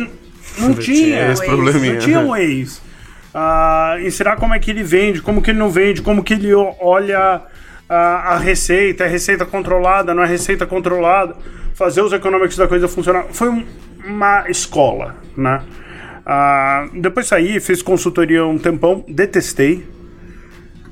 [0.59, 1.33] não Tinha tinha.
[1.33, 1.47] esse Waze.
[1.47, 1.92] probleminha.
[1.94, 2.84] Não tinha Waze.
[3.35, 6.55] Ah, ensinar como é que ele vende, como que ele não vende, como que ele
[6.55, 7.42] olha
[7.88, 7.97] a,
[8.35, 11.35] a receita, é receita controlada, não é receita controlada,
[11.75, 13.25] fazer os economics da coisa funcionar.
[13.33, 13.64] Foi um-
[14.07, 15.62] uma escola, né?
[16.25, 19.85] Ah, depois saí, fiz consultoria um tempão, detestei.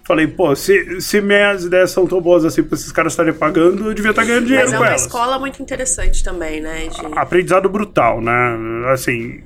[0.05, 3.87] Falei, pô, se, se minhas ideias são tão boas assim pra esses caras estarem pagando,
[3.87, 5.03] eu devia estar ganhando dinheiro Mas é com uma elas.
[5.03, 6.89] escola muito interessante também, né?
[6.89, 8.59] de- Aprendizado brutal, né?
[8.93, 9.41] Assim.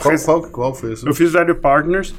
[0.00, 1.08] Qual, rec- qual, qual foi isso?
[1.08, 2.14] eu fiz Value Partners,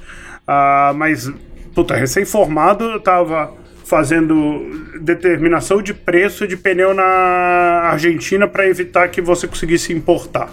[0.47, 1.31] ah, mas,
[1.73, 3.53] puta, recém-formado, eu tava
[3.85, 10.49] fazendo determinação de preço de pneu na Argentina para evitar que você conseguisse importar.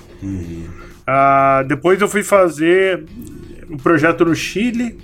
[1.06, 3.04] Ah, depois eu fui fazer
[3.68, 4.98] um projeto no Chile,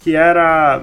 [0.00, 0.82] que era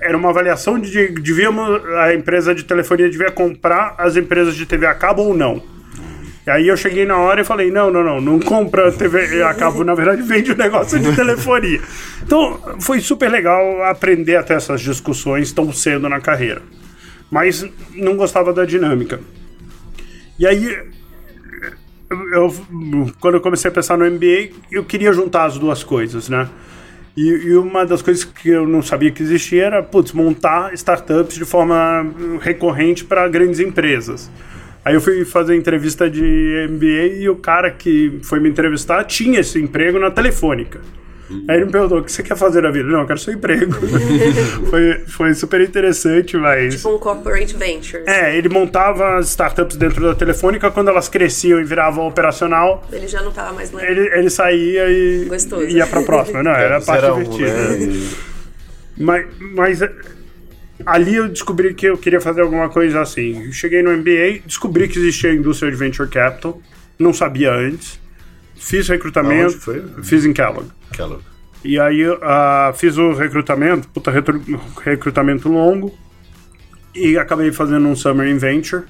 [0.00, 4.84] era uma avaliação de devíamos a empresa de telefonia devia comprar as empresas de TV
[4.86, 5.62] a cabo ou não.
[6.44, 9.54] E aí eu cheguei na hora e falei, não, não, não, não compra TV a
[9.54, 11.80] cabo, na verdade vende o negócio de telefonia.
[12.22, 16.62] Então foi super legal aprender até essas discussões tão cedo na carreira.
[17.30, 19.20] Mas não gostava da dinâmica.
[20.38, 20.76] E aí,
[22.32, 22.54] eu,
[23.20, 26.48] quando eu comecei a pensar no MBA, eu queria juntar as duas coisas, né?
[27.16, 31.34] E, e, uma das coisas que eu não sabia que existia era, putz, montar startups
[31.34, 32.06] de forma
[32.40, 34.30] recorrente para grandes empresas.
[34.84, 39.40] Aí eu fui fazer entrevista de MBA e o cara que foi me entrevistar tinha
[39.40, 40.80] esse emprego na Telefônica.
[41.48, 42.88] Aí ele me perguntou: o que você quer fazer na vida?
[42.88, 43.72] Não, eu quero seu emprego.
[44.68, 46.76] foi, foi super interessante, mas.
[46.76, 48.02] Tipo um corporate venture.
[48.06, 52.86] É, ele montava as startups dentro da Telefônica, quando elas cresciam e viravam operacional.
[52.92, 53.82] Ele já não estava mais lá.
[53.82, 55.66] Ele, ele saía e Gostoso.
[55.68, 56.42] ia pra próxima.
[56.42, 57.86] Não, era a parte Era um, divertida.
[57.86, 58.10] né?
[58.98, 59.80] Mas, mas
[60.86, 63.46] ali eu descobri que eu queria fazer alguma coisa assim.
[63.46, 66.60] Eu cheguei no MBA, descobri que existia a indústria de venture capital,
[66.98, 68.00] não sabia antes.
[68.54, 69.58] Fiz recrutamento,
[70.02, 70.68] fiz em Kellogg.
[70.90, 71.20] Aquela.
[71.64, 74.12] E aí ah, fiz o recrutamento, puta
[74.84, 75.96] recrutamento longo,
[76.94, 78.84] e acabei fazendo um Summer in Venture.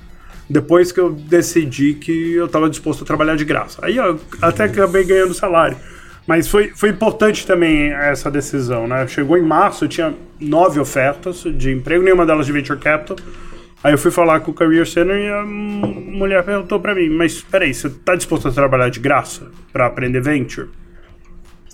[0.49, 3.79] Depois que eu decidi que eu estava disposto a trabalhar de graça.
[3.83, 5.77] Aí eu até acabei ganhando salário.
[6.27, 9.07] Mas foi, foi importante também essa decisão, né?
[9.09, 13.17] Chegou em março, eu tinha nove ofertas de emprego, nenhuma delas de Venture Capital.
[13.83, 17.43] Aí eu fui falar com o Career Center e a mulher perguntou pra mim, mas
[17.43, 20.69] peraí, você tá disposto a trabalhar de graça para aprender Venture?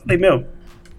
[0.03, 0.47] Falei, meu,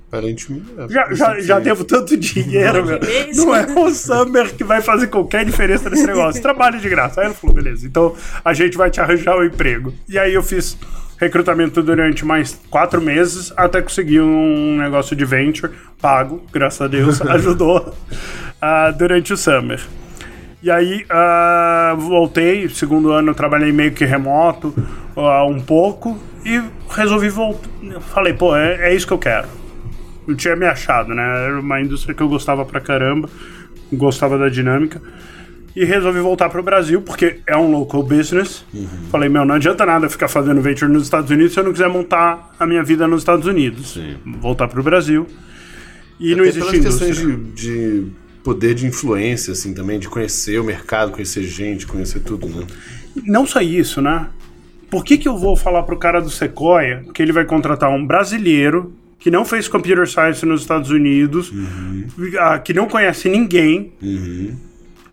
[0.08, 0.66] Aparentemente.
[0.78, 3.00] é, já, já, já devo tanto dinheiro, meu.
[3.36, 6.42] Não é o Summer que vai fazer qualquer diferença nesse negócio.
[6.42, 7.22] Trabalho de graça.
[7.22, 9.94] Aí ela falou, beleza, então a gente vai te arranjar o emprego.
[10.08, 10.78] E aí eu fiz
[11.20, 17.22] recrutamento durante mais quatro meses até conseguir um negócio de venture pago, graças a Deus,
[17.30, 17.94] ajudou
[18.62, 19.80] ah, durante o Summer.
[20.64, 24.74] E aí ah, voltei, segundo ano trabalhei meio que remoto
[25.16, 27.70] ah, um pouco e resolvi voltar.
[28.14, 29.60] Falei, pô, é, é isso que eu quero
[30.30, 31.24] eu tinha me achado, né?
[31.46, 33.28] Era uma indústria que eu gostava pra caramba,
[33.92, 35.02] gostava da dinâmica.
[35.80, 38.66] E resolvi voltar pro Brasil, porque é um local business.
[39.10, 41.88] Falei, meu, não adianta nada ficar fazendo venture nos Estados Unidos se eu não quiser
[41.88, 43.94] montar a minha vida nos Estados Unidos.
[43.94, 44.18] Sim.
[44.42, 45.26] Voltar pro Brasil.
[46.20, 47.54] E não Até existe pelas questões indústria.
[47.56, 48.12] de, de
[48.44, 52.68] poder de influência, assim, também, de conhecer o mercado, conhecer gente, conhecer tudo, né?
[53.26, 54.28] Não só isso, né?
[54.90, 58.06] Por que, que eu vou falar pro cara do Sequoia que ele vai contratar um
[58.06, 61.54] brasileiro que não fez computer science nos Estados Unidos,
[62.38, 63.94] ah, que não conhece ninguém,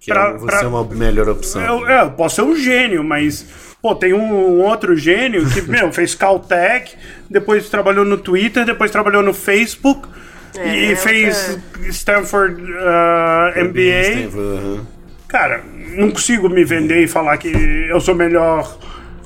[0.07, 1.61] Que Pra- é, você pra- é uma melhor opção.
[1.61, 3.45] Eu, é, eu posso ser um gênio, mas.
[3.83, 6.95] Pô, tem um, um outro gênio que, meu, fez Caltech,
[7.29, 10.09] depois trabalhou no Twitter, depois trabalhou no Facebook
[10.57, 14.13] É, e fez Stanford ah, MBA.
[14.13, 14.81] Stanford.
[15.27, 15.65] Cara,
[15.97, 18.79] não consigo me vender e falar que eu sou melhor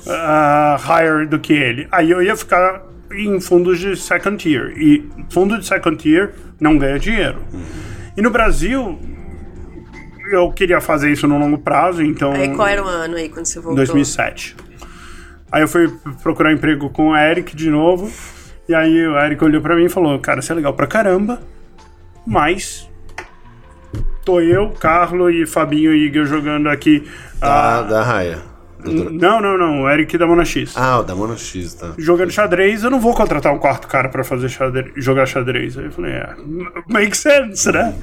[0.07, 1.87] ah, hire do que ele.
[1.91, 2.81] Aí eu ia ficar
[3.13, 4.73] em fundos de second tier.
[4.77, 7.37] E fundo de second tier não ganha dinheiro.
[8.17, 8.99] E no Brasil,
[10.35, 12.31] eu queria fazer isso no longo prazo, então.
[12.31, 13.75] Aí qual era o ano aí quando você voltou?
[13.75, 14.55] 2007.
[15.51, 18.11] Aí eu fui procurar emprego com o Eric de novo.
[18.69, 21.41] E aí o Eric olhou pra mim e falou: Cara, você é legal pra caramba,
[22.25, 22.89] mas.
[24.23, 27.03] Tô eu, Carlo e Fabinho e Igor jogando aqui.
[27.39, 28.51] Da, ah, da Raia.
[28.85, 30.73] Não, não, não, o Eric da Mona X.
[30.75, 31.93] Ah, o da Mono X, tá.
[31.97, 35.77] Jogando xadrez, eu não vou contratar um quarto cara pra fazer xadrez, jogar xadrez.
[35.77, 36.35] Aí eu falei, é,
[36.87, 37.93] make sense, né?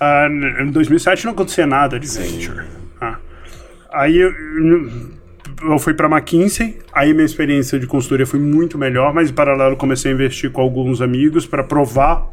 [0.00, 2.66] Ah, em 2007 não acontecia nada de venture.
[2.98, 3.18] Ah.
[3.92, 4.32] Aí eu,
[5.62, 9.76] eu fui pra McKinsey, aí minha experiência de consultoria foi muito melhor, mas em paralelo
[9.76, 12.30] comecei a investir com alguns amigos pra provar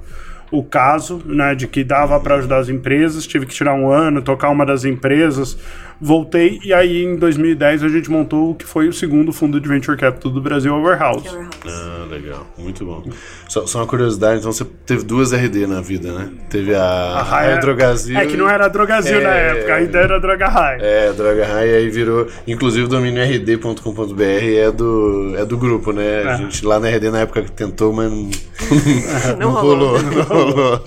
[0.50, 4.22] o caso, né, de que dava pra ajudar as empresas, tive que tirar um ano,
[4.22, 5.58] tocar uma das empresas,
[6.00, 9.68] voltei e aí em 2010 a gente montou o que foi o segundo fundo de
[9.68, 11.28] venture capital do Brasil, a Warehouse.
[11.66, 12.46] Ah, legal.
[12.58, 13.04] Muito bom.
[13.48, 16.30] Só, só uma curiosidade, então você teve duas RD na vida, né?
[16.50, 18.18] Teve a, a Raia- Drogazil.
[18.18, 19.50] É que não era Drogazil na É.
[19.50, 20.78] época, ainda era Droga High.
[20.82, 22.28] É, Droga High, aí virou.
[22.48, 26.24] Inclusive o domínio rd.com.br é do, é do grupo, né?
[26.26, 26.38] A É.
[26.38, 28.30] gente lá na RD na época que tentou, mas não,
[29.40, 30.02] não rolou.
[30.02, 30.84] Não rolou.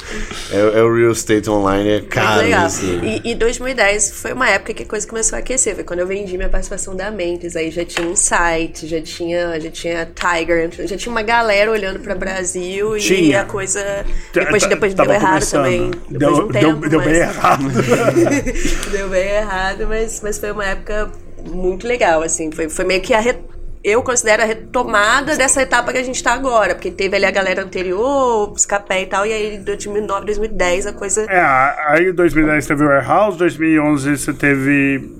[0.52, 2.42] É, é o Real Estate Online, é caro.
[2.42, 2.66] legal.
[2.66, 2.84] isso.
[3.24, 5.74] E, e 2010 foi uma época que a coisa começou a aquecer.
[5.74, 7.56] Foi quando eu vendi minha participação da Mentes.
[7.56, 12.14] Aí já tinha Insight, já tinha, já tinha Tiger, já tinha uma galera olhando pra
[12.14, 13.42] Brasil e Tinha.
[13.42, 13.80] a coisa.
[14.32, 15.62] Tá- Depois, tá- depois deu errado começando.
[15.64, 15.90] também.
[16.08, 17.64] Deu, Depois um deu- tempo, deu mas- bem errado.
[18.90, 21.10] deu bem errado, mas, mas foi uma época
[21.46, 22.50] muito legal, assim.
[22.50, 23.20] Foi, foi meio que a.
[23.20, 23.38] re-
[23.82, 27.30] Eu considero a retomada dessa etapa que a gente tá agora, porque teve ali a
[27.30, 31.22] galera anterior, os capé e tal, e aí em 2009, 2010 a coisa.
[31.22, 35.10] É, aí em 2010 teve o Warehouse, 2011 você teve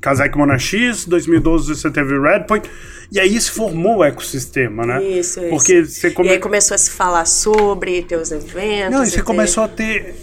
[0.00, 2.70] Kazakh Mona X, 2012 você teve Redpoint,
[3.10, 5.02] e aí se formou o ecossistema, né?
[5.02, 5.48] Isso, isso.
[5.48, 6.28] Porque você E come...
[6.30, 8.92] aí começou a se falar sobre, ter os eventos.
[8.92, 10.14] Não, e e você começou a ter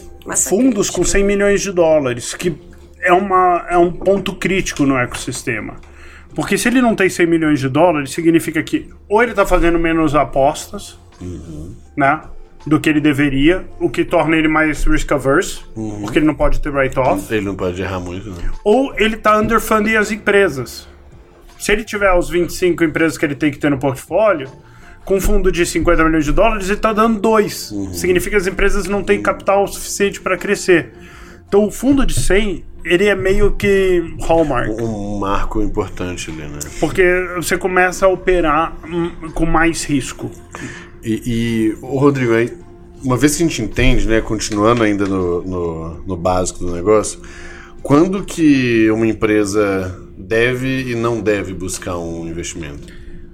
[0.47, 2.56] fundos com 100 milhões de dólares, que
[3.01, 5.75] é, uma, é um ponto crítico no ecossistema.
[6.36, 9.78] Porque se ele não tem 100 milhões de dólares, significa que ou ele está fazendo
[9.78, 10.98] menos apostas,
[11.96, 12.22] né?
[12.65, 16.02] do que ele deveria, o que torna ele mais risk averse, Uhum.
[16.02, 18.52] porque ele não pode ter write-off, Ele não pode errar muito, né?
[18.63, 20.88] ou ele tá underfunding as empresas.
[21.58, 24.48] Se ele tiver os 25 empresas que ele tem que ter no portfólio,
[25.04, 27.74] com um fundo de 50 milhões de dólares, ele tá dando dois.
[27.94, 30.94] Significa que as empresas não têm capital suficiente para crescer.
[31.48, 34.70] Então o fundo de 100, ele é meio que hallmark.
[34.82, 36.60] Um marco importante ali, né?
[36.80, 37.04] Porque
[37.36, 40.32] você começa a operar hum, com mais risco.
[41.04, 42.52] E, e Rodrigo, aí,
[43.04, 47.20] uma vez que a gente entende, né, continuando ainda no, no, no básico do negócio,
[47.82, 52.94] quando que uma empresa deve e não deve buscar um investimento?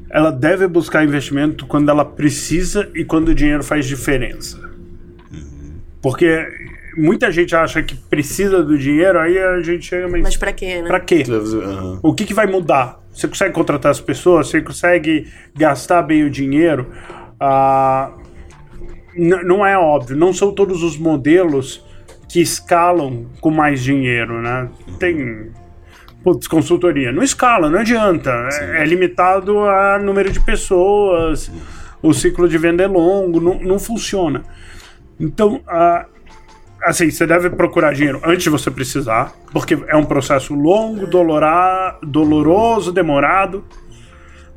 [0.09, 4.57] Ela deve buscar investimento quando ela precisa e quando o dinheiro faz diferença.
[6.01, 6.47] Porque
[6.97, 10.81] muita gente acha que precisa do dinheiro, aí a gente chega mas, Mas pra quê,
[10.81, 10.87] né?
[10.87, 11.23] pra quê?
[11.29, 11.99] Aham.
[12.01, 12.99] O que, que vai mudar?
[13.13, 14.47] Você consegue contratar as pessoas?
[14.47, 16.87] Você consegue gastar bem o dinheiro?
[17.39, 18.11] Ah,
[19.15, 21.83] não é óbvio, não são todos os modelos
[22.29, 24.69] que escalam com mais dinheiro, né?
[24.99, 25.51] Tem
[26.23, 31.49] putz, consultoria, não escala, não adianta, é, é limitado a número de pessoas,
[32.01, 34.43] o ciclo de venda é longo, não, não funciona.
[35.19, 36.05] Então, ah,
[36.87, 41.99] assim, você deve procurar dinheiro antes de você precisar, porque é um processo longo, dolorá,
[42.01, 43.63] doloroso, demorado.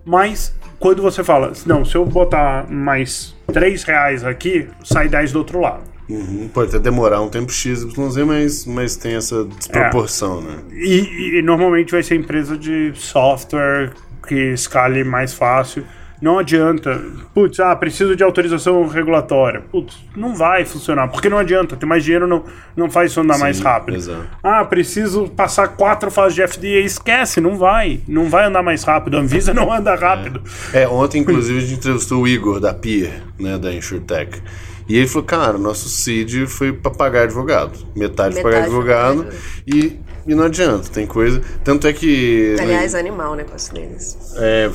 [0.05, 5.39] Mas quando você fala, não, se eu botar mais 3 reais aqui, sai 10 do
[5.39, 5.83] outro lado.
[6.09, 6.49] Uhum.
[6.53, 10.57] Pode até demorar um tempo X, YZ, mas, mas tem essa desproporção, né?
[10.73, 13.93] E, e normalmente vai ser empresa de software
[14.27, 15.85] que escale mais fácil.
[16.21, 17.01] Não adianta,
[17.33, 19.63] putz, ah, preciso de autorização regulatória.
[19.73, 22.45] Putz, não vai funcionar, porque não adianta, ter mais dinheiro não,
[22.77, 23.97] não faz isso andar mais rápido.
[23.97, 24.27] exato.
[24.43, 29.17] Ah, preciso passar quatro fases de FDA, esquece, não vai, não vai andar mais rápido.
[29.17, 30.43] A Anvisa não anda rápido.
[30.75, 34.43] É, ontem, inclusive, a gente entrevistou o Igor, da Peer, né, da InsurTech.
[34.91, 37.79] E ele falou, cara, nosso seed foi pra pagar advogado.
[37.95, 39.27] Metade, pra pagar Metade advogado.
[39.67, 39.97] E,
[40.31, 41.43] e não adianta, tem coisa...
[41.65, 42.55] Tanto é que...
[42.61, 44.17] Aliás, animal o negócio deles.
[44.37, 44.71] É,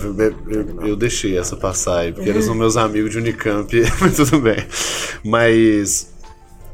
[0.50, 4.42] eu, eu deixei essa passar aí, porque eles são meus amigos de Unicamp, mas tudo
[4.42, 4.58] bem.
[5.24, 6.14] Mas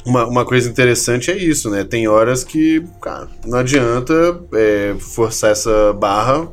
[0.04, 1.84] uma, uma coisa interessante é isso, né?
[1.84, 6.48] Tem horas que, cara, não adianta é, forçar essa barra,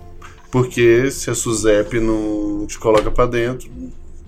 [0.50, 3.70] porque se a Suzep não te coloca pra dentro.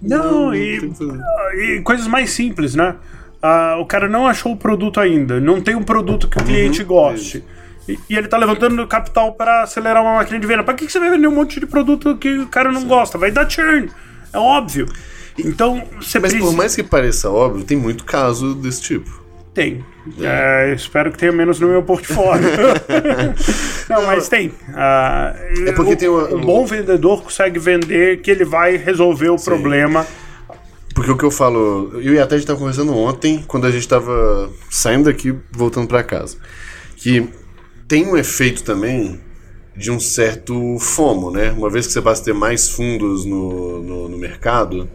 [0.00, 1.20] Não, e, tem que fazer.
[1.54, 2.96] e coisas mais simples, né?
[3.42, 6.82] Ah, o cara não achou o produto ainda, não tem um produto que o cliente
[6.82, 7.44] goste.
[7.88, 10.62] E, e ele tá levantando capital para acelerar uma máquina de venda.
[10.62, 13.18] Pra que, que você vai vender um monte de produto que o cara não gosta?
[13.18, 13.90] Vai dar churn.
[14.32, 14.86] É óbvio.
[15.38, 16.44] Então, você Mas precisa.
[16.50, 19.20] por mais que pareça óbvio, tem muito caso desse tipo.
[19.54, 19.84] Tem.
[20.20, 22.48] É, espero que tenha menos no meu portfólio.
[23.88, 24.52] não, mas tem.
[24.74, 25.34] Ah,
[25.66, 29.36] É porque o- tem uma- um bom vendedor consegue vender que ele vai resolver o
[29.36, 30.06] problema.
[30.94, 33.86] Porque o que eu falo, eu e a Ted tava conversando ontem, quando a gente
[33.88, 36.36] tava saindo daqui, voltando pra casa,
[36.96, 37.28] que
[37.90, 39.20] tem um efeito também
[39.76, 41.50] de um certo FOMO, né?
[41.50, 44.88] Uma vez que você passa a ter mais fundos no, no, no mercado,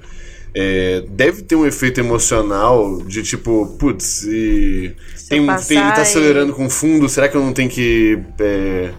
[0.55, 4.95] é, deve ter um efeito emocional de tipo, putz, e
[5.27, 8.17] tem, tem, ele tá e- acelerando com fundo, será que eu não tenho que.
[8.39, 8.93] é,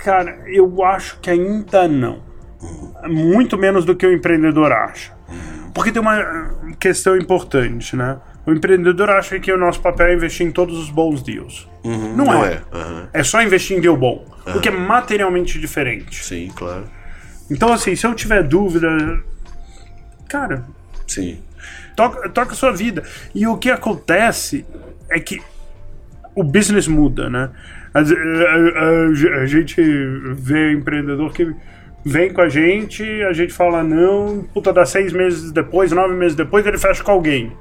[0.00, 2.24] Cara, eu acho que ainda não.
[3.08, 5.12] Muito menos do que o empreendedor acha.
[5.72, 8.18] Porque tem uma questão importante, né?
[8.46, 11.68] O empreendedor acha que o nosso papel é investir em todos os bons deals.
[11.82, 12.52] não, não é.
[12.54, 13.08] é, aham.
[13.12, 14.24] É só investir em deal bom.
[14.54, 16.22] O que é materialmente diferente.
[16.22, 16.84] Sim, claro.
[17.50, 18.88] Então, assim, se eu tiver dúvida.
[20.28, 20.64] Cara,
[21.06, 21.38] Sim.
[21.96, 23.02] toca, toca a sua vida.
[23.34, 24.64] E o que acontece
[25.10, 25.40] é que
[26.34, 27.50] o business muda, né?
[27.94, 29.80] A, a- a- a gente
[30.34, 31.54] vê empreendedor que
[32.04, 36.36] vem com a gente, a gente fala não, puta, dá seis meses depois, nove meses
[36.36, 37.52] depois, ele fecha com alguém.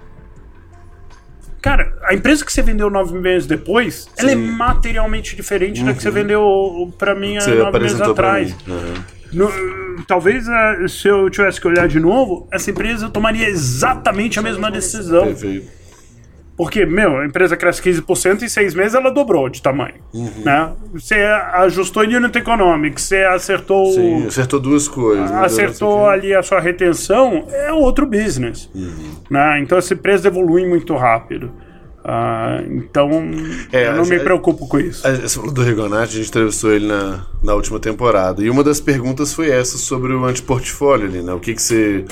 [1.64, 6.02] Cara, a empresa que você vendeu nove meses depois, ela é materialmente diferente da que
[6.04, 8.56] você vendeu pra mim há nove meses atrás.
[9.32, 14.42] No- talvez eh, se eu tivesse que olhar de novo, essa empresa tomaria exatamente a
[14.42, 15.28] mesma decisão.
[15.28, 15.68] Perfeito.
[16.56, 19.96] Porque, meu, a empresa cresce 15% e em seis meses ela dobrou de tamanho.
[20.14, 20.72] Né?
[20.94, 23.92] Você ajustou em unit economics, você acertou.
[23.92, 25.32] Sim, acertou duas coisas.
[25.32, 25.38] né?
[25.44, 28.70] Acertou ali a sua retenção, é outro business.
[29.30, 29.62] Né?
[29.62, 31.52] Então essa empresa evolui muito rápido.
[32.06, 33.10] Ah, então
[33.72, 35.08] É, eu não a- me preocupo com isso.
[35.08, 38.44] A- Você falou do Rigonati, a gente entrevistou ele na, na última temporada.
[38.44, 41.34] E uma das perguntas foi essa sobre o antiportfólio ali, né?
[41.34, 42.04] O que, que você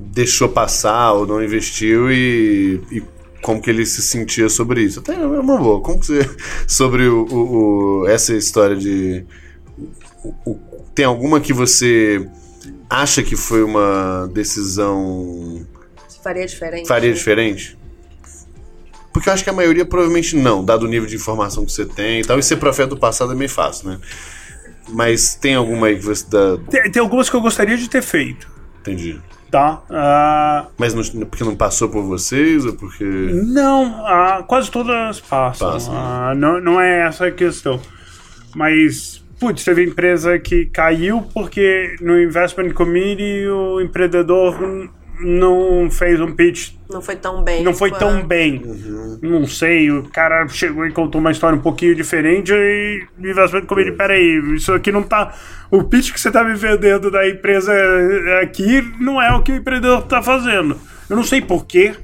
[0.00, 3.02] deixou passar ou não investiu e, e
[3.42, 5.00] como que ele se sentia sobre isso.
[5.00, 5.80] Até é uma boa.
[5.82, 6.30] Como que você.
[6.66, 9.24] Sobre o, o- o- essa história de.
[10.24, 10.58] o- o-
[10.94, 12.26] tem alguma que você
[12.88, 15.66] acha que foi uma decisão
[16.22, 16.86] Faria diferente.
[16.86, 17.78] Faria diferente?
[19.12, 21.84] Porque eu acho que a maioria provavelmente não, dado o nível de informação que você
[21.84, 22.38] tem e tal.
[22.38, 23.98] E ser profeta do passado é meio fácil, né?
[24.88, 26.58] Mas tem alguma aí que você dá.
[26.70, 29.20] Tem, tem algumas que eu gostaria de ter feito, Entendi.
[29.52, 29.82] Tá?
[29.90, 33.04] Ah, Mas não, porque não passou por vocês ou porque.
[33.04, 35.72] Não, ah, quase todas passam.
[35.72, 35.94] Passam.
[35.94, 37.78] Ah, não, não é essa a questão.
[38.56, 44.56] Mas, putz, teve empresa que caiu porque no Investment Committee o empreendedor
[45.22, 47.62] não fez um pitch, Não foi tão bem.
[47.62, 48.62] não foi com a- tão bem.
[49.22, 53.66] Não sei, o cara chegou e contou uma história um pouquinho diferente e o Investment
[53.66, 55.32] Committee, peraí, isso aqui não tá...
[55.70, 57.72] O pitch que você tá me vendendo da empresa
[58.42, 60.76] aqui não é o que o empreendedor tá fazendo.
[61.08, 61.94] Eu não sei porquê,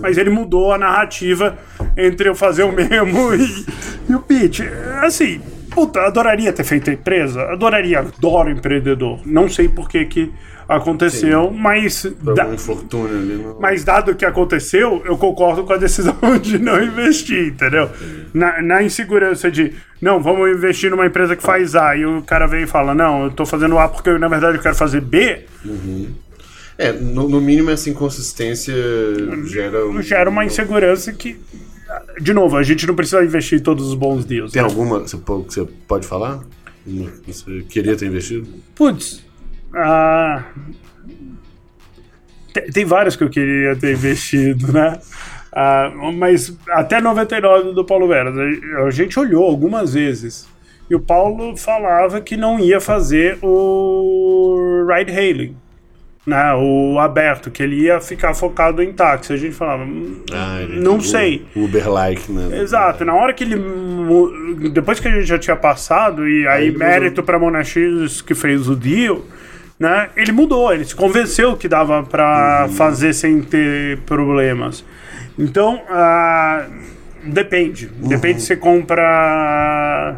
[0.00, 1.56] mas ele mudou a narrativa
[1.96, 3.66] entre eu fazer o mesmo e,
[4.10, 4.60] e o pitch.
[5.02, 5.40] Assim,
[5.76, 9.20] puta, adoraria ter feito a empresa, adoraria, adoro empreendedor.
[9.26, 10.32] Não sei por que que
[10.68, 12.02] aconteceu, mas...
[12.24, 13.34] Por da- infortúnio ali.
[13.36, 13.60] Não...
[13.60, 17.88] mas dado que aconteceu, eu concordo com a decisão de não investir, entendeu?
[18.34, 19.72] Na, na insegurança de,
[20.02, 23.24] não, vamos investir numa empresa que faz A, e o cara vem e fala, não,
[23.24, 25.44] eu tô fazendo A porque na verdade eu quero fazer B,
[26.78, 28.74] É, no, no mínimo essa inconsistência
[29.46, 29.86] gera.
[29.86, 31.36] um- gera uma insegurança que,
[32.20, 34.52] de novo, a gente não precisa investir em todos os bons deals.
[34.52, 34.68] Tem né?
[34.68, 36.42] alguma que você pode falar?
[36.84, 38.46] Que Você queria ter investido?
[38.74, 39.24] Putz,
[39.74, 40.44] ah,
[42.52, 44.98] tem, tem vários que eu queria ter investido, né?
[45.52, 48.34] Ah, mas até 99 do Paulo Veras,
[48.86, 50.46] a gente olhou algumas vezes
[50.88, 55.56] e o Paulo falava que não ia fazer o ride hailing,
[56.26, 56.52] né?
[56.54, 59.32] O aberto, que ele ia ficar focado em táxi.
[59.32, 61.46] A gente falava, "Hum, Ah, ele- não o- sei.
[61.54, 62.60] Uber-like, né?
[62.60, 63.56] Exato, na hora que ele.
[64.72, 68.68] Depois que a gente já tinha passado, e aí, Aí mérito pra Monax que fez
[68.68, 69.22] o deal,
[69.78, 70.08] né?
[70.16, 74.84] Ele mudou, ele se convenceu que dava pra fazer sem ter problemas.
[75.38, 76.66] Então, ah,
[77.24, 77.86] depende.
[77.86, 80.16] Depende se compra.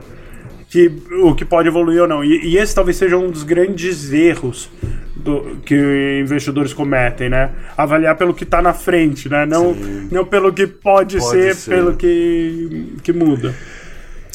[0.70, 0.92] Que,
[1.22, 2.22] o que pode evoluir ou não.
[2.22, 4.70] E, e esse talvez seja um dos grandes erros
[5.18, 7.50] do, que investidores cometem, né?
[7.76, 9.44] Avaliar pelo que está na frente, né?
[9.46, 9.74] Não,
[10.10, 11.70] não pelo que pode, Pode ser, ser.
[11.70, 13.54] pelo que, que muda.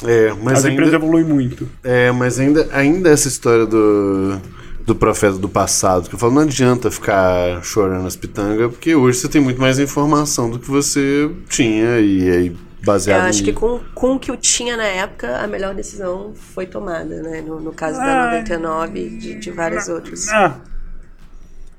[0.05, 1.69] É, mas As empresas ainda, evoluem muito.
[1.83, 4.37] é, mas ainda, ainda essa história do,
[4.85, 9.19] do profeta do passado, que eu falo, não adianta ficar chorando as pitangas, porque hoje
[9.19, 12.55] você tem muito mais informação do que você tinha, e aí Eu
[12.85, 16.33] baseado acho que nisso- com, com o que eu tinha na época, a melhor decisão
[16.35, 17.39] foi tomada, né?
[17.39, 18.05] No, no caso Ah.
[18.05, 20.27] da 99 e de, de vários outros.
[20.27, 20.57] Ah.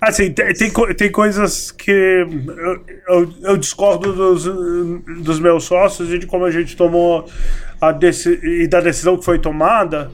[0.06, 6.18] Assim, tem, tem, tem coisas que eu, eu, eu discordo dos, dos meus sócios e
[6.18, 7.26] de como a gente tomou
[7.80, 10.10] a deci e da decisão que foi tomada,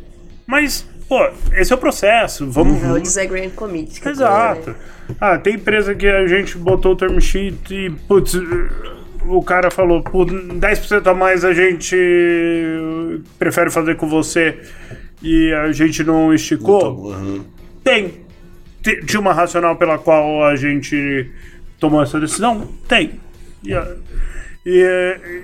[0.47, 2.49] mas, pô, esse é o processo.
[2.49, 4.09] Vamos, É o Disagreement Committee.
[4.09, 4.76] Exato.
[5.20, 8.34] Ah, tem empresa que a gente botou o term sheet e, putz,
[9.26, 11.97] o cara falou, por 10% a mais a gente
[13.41, 14.57] prefere fazer com você
[15.20, 17.11] e a gente não esticou.
[17.11, 17.45] Uhum.
[17.82, 18.29] Tem.
[19.06, 21.30] Tinha uma racional pela qual a gente
[21.78, 22.68] tomou essa decisão?
[22.88, 23.20] Tem.
[23.64, 23.72] E,
[24.66, 25.42] e,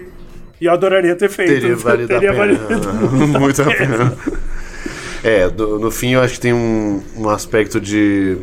[0.61, 1.53] e adoraria ter feito.
[1.53, 2.59] Teria valido Teria a pena.
[2.59, 4.17] valido- Muito a pena.
[5.23, 8.37] É, do- no fim eu acho que tem um, um aspecto de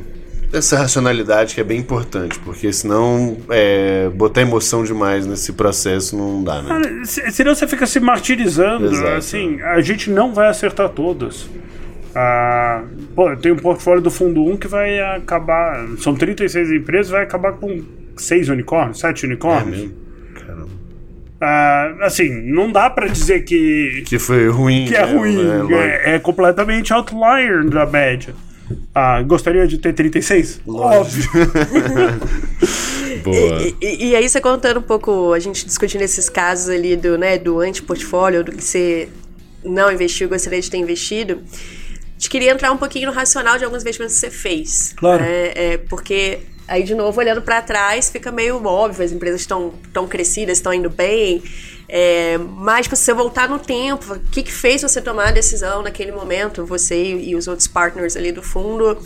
[0.52, 6.44] essa racionalidade que é bem importante, porque senão é, botar emoção demais nesse processo não
[6.44, 7.02] dá, né?
[7.06, 8.86] Se- Senão você fica se martirizando.
[8.86, 9.08] Exato.
[9.14, 11.48] Assim, a gente não vai acertar todas.
[12.16, 12.84] Ah,
[13.16, 15.86] pô, eu tenho um portfólio do Fundo 1 que vai acabar.
[16.00, 17.82] São 36 empresas, vai acabar com
[18.18, 19.78] 6 unicórnios, 7 É unicórnios.
[19.80, 19.94] mesmo.
[20.36, 20.70] Caramba.
[21.42, 24.86] Ah, assim, não dá pra dizer que, Que foi ruim.
[24.86, 25.12] que é né?
[25.14, 25.38] ruim.
[25.74, 26.12] É.
[26.12, 28.34] É, é completamente outlier da média.
[28.96, 30.62] Ah, gostaria de ter 36?
[30.66, 31.34] Lógico.
[33.24, 33.62] Boa.
[33.62, 37.18] E, e- e aí você contando um pouco, a gente discutindo esses casos ali do,
[37.18, 39.10] né, do anti-portfólio, do que você
[39.64, 41.40] não investiu, gostaria de ter investido.
[42.24, 44.94] Gente queria entrar um pouquinho no racional de alguns investimentos que você fez.
[44.96, 45.22] Claro.
[45.22, 45.52] né?
[45.56, 50.08] É, porque aí, de novo, olhando para trás, fica meio óbvio, as empresas estão tão
[50.08, 51.44] crescidas, estão indo bem.
[51.90, 55.82] É, mas se você voltar no tempo, o que, que fez você tomar a decisão
[55.82, 58.98] naquele momento, você e, e os outros partners ali do fundo,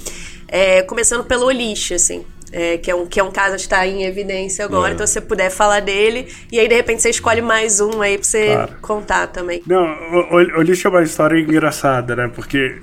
[0.47, 2.23] é, começando pelo Olish, assim.
[2.51, 4.93] é, que, é um, que é um caso que está em evidência agora, É.
[4.93, 8.15] então se você puder falar dele, e aí de repente você escolhe mais um aí
[8.15, 8.73] pra você Claro.
[8.79, 9.63] contar também.
[9.65, 12.31] Não, o, o, o lixo é uma história engraçada, né?
[12.33, 12.79] Porque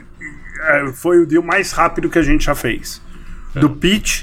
[0.95, 3.01] foi o deal mais rápido que a gente já fez.
[3.55, 4.23] Do pitch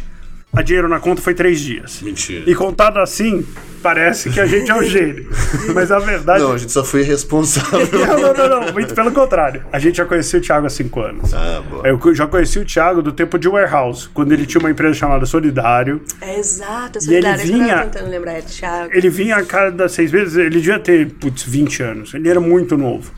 [0.54, 2.02] a dinheiro na conta foi três dias.
[2.02, 2.44] Mentira.
[2.46, 3.48] E contado assim,
[3.82, 5.30] parece que a gente é o gênio.
[5.74, 6.44] Mas a verdade.
[6.44, 7.88] Não, a gente só foi responsável.
[8.06, 9.64] Não, não, não, não, muito pelo contrário.
[9.72, 11.34] A gente já conhecia o Thiago há cinco anos.
[11.34, 11.88] Ah, boa.
[11.88, 15.26] Eu já conheci o Thiago do tempo de Warehouse, quando ele tinha uma empresa chamada
[15.26, 16.02] Solidário.
[16.20, 18.89] É exato, eu E ele eu vinha- tava tentando lembrar, é Thiago.
[18.94, 22.14] Ele vinha a cada seis meses, ele devia ter, putz, 20 anos.
[22.14, 23.10] Ele era muito novo.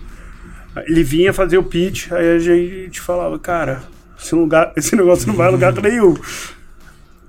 [0.87, 3.83] Ele vinha fazer o pitch, aí a gente falava, cara,
[4.19, 6.15] esse, lugar, esse negócio não vai a lugar nenhum.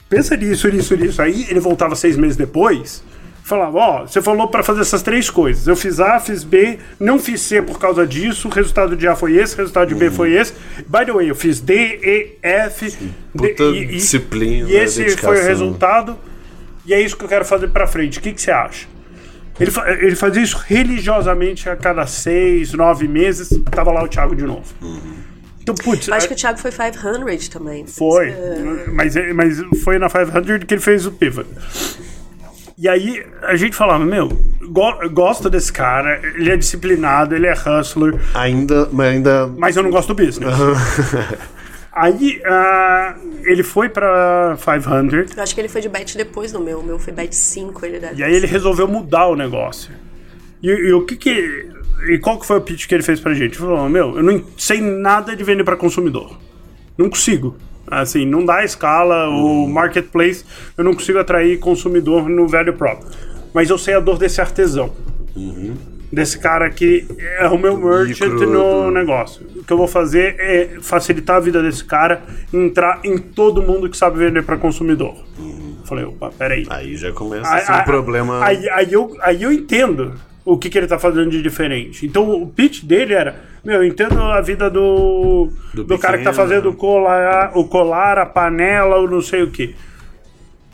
[0.08, 1.20] Pensa nisso, nisso, nisso.
[1.20, 3.02] Aí ele voltava seis meses depois,
[3.42, 5.66] falava, ó, você falou pra fazer essas três coisas.
[5.66, 9.14] Eu fiz A, fiz B, não fiz C por causa disso, o resultado de A
[9.16, 10.54] foi esse, o resultado de B foi esse.
[10.86, 12.90] By the way, eu fiz D, E, F.
[12.90, 15.30] D, Puta disciplina, E esse dedicação.
[15.30, 16.18] foi o resultado.
[16.86, 18.18] E é isso que eu quero fazer pra frente.
[18.18, 18.86] O que, que você acha?
[19.60, 23.50] Ele, fa- ele fazia isso religiosamente a cada seis, nove meses.
[23.70, 24.64] Tava lá o Thiago de novo.
[25.62, 27.86] Então, putz, Acho a- que o Thiago foi 500 também.
[27.86, 28.28] foi.
[28.30, 28.84] É.
[28.92, 31.46] Mas, mas foi na 500 que ele fez o pivot.
[32.76, 34.28] E aí a gente falava, meu,
[34.68, 39.46] go, gosto desse cara, ele é disciplinado, ele é hustler, Ainda, mas ainda.
[39.56, 40.52] mas eu não gosto do business.
[41.94, 46.60] aí ah, ele foi pra 500 Eu acho que ele foi de bet depois do
[46.60, 46.80] meu.
[46.80, 48.20] O meu foi bet 5, ele deve.
[48.20, 49.92] E aí ele resolveu mudar o negócio.
[50.62, 51.68] E, e o que que...
[52.08, 53.52] E qual que foi o pitch que ele fez pra gente?
[53.52, 56.38] Ele falou, meu, eu não sei nada de vender pra consumidor.
[56.98, 57.56] Não consigo.
[57.86, 60.44] Assim, não dá escala, o marketplace,
[60.76, 63.10] eu não consigo atrair consumidor no velho próprio.
[63.52, 64.92] Mas eu sei a dor desse artesão.
[66.14, 67.06] Desse cara que
[67.38, 69.44] é o meu merchant no negócio.
[69.56, 73.90] O que eu vou fazer é facilitar a vida desse cara, entrar em todo mundo
[73.90, 75.16] que sabe vender pra consumidor.
[75.84, 76.66] Falei, opa, peraí.
[76.70, 78.44] Aí já começa a ser um problema.
[78.44, 82.06] Aí, aí eu, aí eu entendo o que, que ele tá fazendo de diferente.
[82.06, 86.24] Então o pitch dele era: Meu, eu entendo a vida do, do, Do cara que
[86.24, 86.70] tá fazendo né?
[86.70, 89.74] o colar, o colar, a panela, o não sei o que.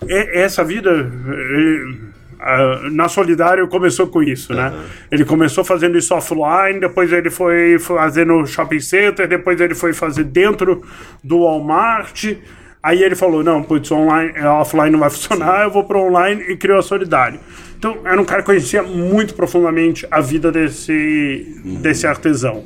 [0.09, 0.91] Essa vida.
[0.91, 2.11] eh,
[2.43, 4.73] ah, na Solidário começou com isso, né?
[5.11, 9.93] Ele começou fazendo isso offline, depois ele foi fazer no shopping center, depois ele foi
[9.93, 10.83] fazer dentro
[11.23, 12.35] do Walmart.
[12.83, 16.43] Aí ele falou: não, putz, online, eh, offline não vai funcionar, eu vou pro online
[16.49, 17.39] e criou a Solidário.
[17.79, 22.65] Então, era um cara que conhecia muito profundamente a vida desse, desse artesão.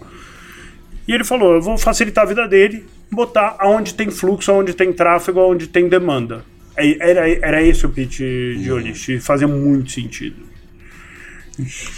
[1.09, 4.93] E ele falou: eu vou facilitar a vida dele, botar aonde tem fluxo, aonde tem
[4.93, 6.45] tráfego, aonde tem demanda.
[6.77, 10.37] É- Era, era esse o pitch de Olist, e fazia muito sentido.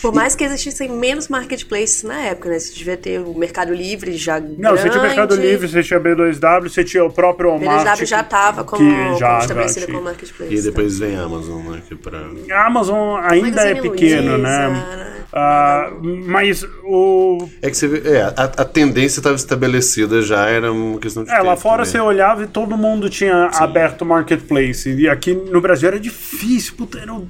[0.02, 2.58] Por mais que existissem menos marketplaces na época, né?
[2.58, 6.00] Você devia ter o Mercado Livre já Não, você tinha o Mercado Livre, você tinha
[6.00, 7.86] B2W, você tinha o próprio Walmart.
[7.86, 9.86] B2W já estava como, que já- como tinha.
[9.86, 10.54] como marketplace.
[10.54, 11.82] E depois vem a Amazon, né?
[11.88, 12.18] Que pra...
[12.52, 14.68] A Amazon ainda é Magazine pequeno, Luiza, né?
[14.68, 15.12] né?
[15.32, 15.90] Ah,
[16.26, 17.46] mas o.
[17.60, 18.10] É que você vê.
[18.16, 21.30] É, a, a tendência estava estabelecida já, era uma questão de.
[21.30, 21.90] É, lá fora também.
[21.92, 24.88] você olhava e todo mundo tinha aberto o marketplace.
[24.94, 27.26] E aqui no Brasil era difícil, puta, era, um-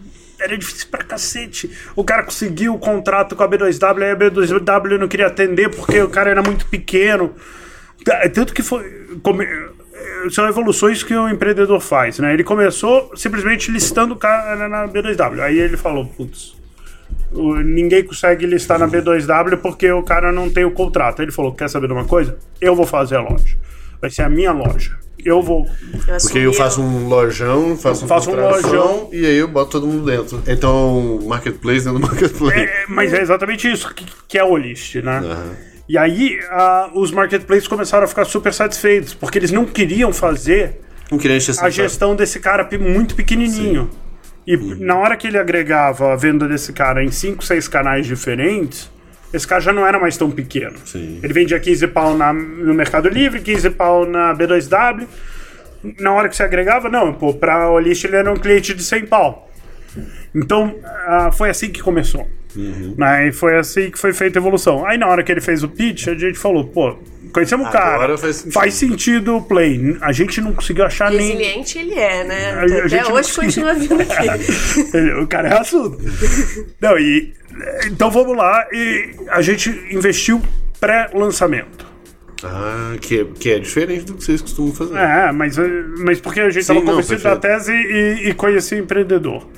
[0.47, 1.71] era difícil pra cacete.
[1.95, 6.01] O cara conseguiu o contrato com a B2W, aí a B2W não queria atender porque
[6.01, 7.35] o cara era muito pequeno.
[8.05, 8.85] Tá, Tanto que foi.
[9.23, 9.47] come-
[10.31, 12.33] são evoluções que o empreendedor faz, né?
[12.35, 15.41] Ele começou simplesmente listando o cara na B2W.
[15.41, 16.55] Aí ele falou, putz,
[17.65, 21.23] ninguém consegue listar na B2W porque o cara não tem o contrato.
[21.23, 22.37] Ele falou: quer saber de uma coisa?
[22.61, 23.57] Eu vou fazer a loja.
[24.01, 24.97] Vai ser a minha loja.
[25.27, 25.67] Eu vou.
[26.23, 29.09] Porque eu faço um lojão, faço um, Faço um lojão.
[29.13, 30.41] e aí eu boto todo mundo dentro.
[30.47, 32.57] Então, marketplace dentro do marketplace.
[32.61, 35.19] É, mas é exatamente isso que, que é o list, né?
[35.19, 35.57] Aham.
[35.89, 36.39] E aí
[36.95, 41.71] os marketplaces começaram a ficar super satisfeitos, porque eles não queriam fazer Não queria a
[41.71, 43.91] gestão desse cara muito pequenininho.
[44.47, 44.77] E Uhum.
[44.79, 48.89] na hora que ele agregava a venda desse cara em 5, 6 canais diferentes,
[49.33, 50.77] esse cara já não era mais tão pequeno.
[50.85, 51.21] Sim.
[51.23, 55.07] Ele vendia 15 pau na- no Mercado Livre, 15 pau na B2W.
[56.01, 59.07] Na hora que você agregava, não, pô, pra Olist ele era um cliente de 100
[59.07, 59.51] pau.
[60.35, 60.75] Então,
[61.07, 62.29] ah, foi assim que começou.
[62.97, 63.29] Né?
[63.29, 64.87] E foi assim que foi feita a evolução.
[64.87, 66.97] Aí na hora que ele fez o pitch, a gente falou, pô,
[67.33, 67.95] conhecemos o cara.
[67.95, 68.53] Agora faz sentido.
[68.53, 69.97] Faz sentido o play.
[70.01, 71.21] A gente não conseguiu achar nem.
[71.33, 72.51] Resiliente ele é, né?
[72.53, 73.65] A- a gente Até hoje conseguiu.
[73.67, 75.17] continua vindo aqui.
[75.23, 75.99] O cara é assunto.
[76.81, 77.33] Não, e.
[77.87, 78.67] Então vamos lá.
[78.73, 80.43] E a gente investiu
[80.81, 81.87] pré-lançamento.
[82.45, 84.95] Ah, que, é- que é diferente do que vocês costumam fazer.
[84.97, 85.57] É, mas,
[85.99, 89.49] mas porque a gente estava convencido da tese e, e conhecia o empreendedor.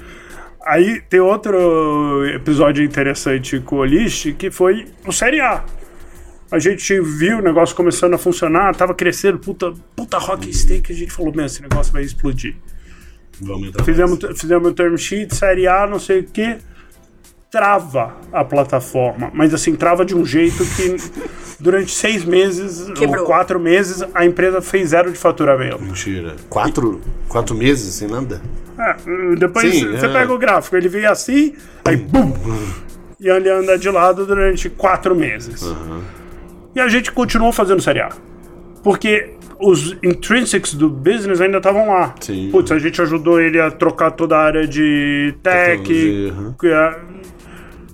[0.64, 5.64] Aí tem outro episódio interessante com o Olist, que foi o Série A.
[6.51, 10.94] A gente viu o negócio começando a funcionar, tava crescendo, puta, puta rock steak, a
[10.94, 12.57] gente falou, meu, esse negócio vai explodir.
[13.40, 14.40] Vamos entrar Fizemos, mais.
[14.40, 16.57] fizemos um term sheet, Série A, não sei o quê.
[17.51, 20.96] trava a plataforma, mas assim, trava de um jeito que
[21.61, 23.20] durante seis meses Quebrou.
[23.20, 25.80] ou quatro meses a empresa fez zero de faturamento.
[25.82, 26.34] Mentira.
[26.49, 28.40] Quatro, quatro meses sem nada?
[28.78, 28.94] É,
[29.36, 30.12] depois Sim, você é.
[30.12, 32.32] pega o gráfico, ele veio assim, aí bum!
[33.20, 35.62] E ele anda de lado durante quatro meses.
[36.79, 38.09] E a gente continuou fazendo Série A.
[38.85, 42.14] Porque os intrinsics do business ainda estavam lá.
[42.20, 42.51] Sim.
[42.53, 46.33] Putz, a gente ajudou ele a trocar toda a área de tech.
[46.64, 46.97] É-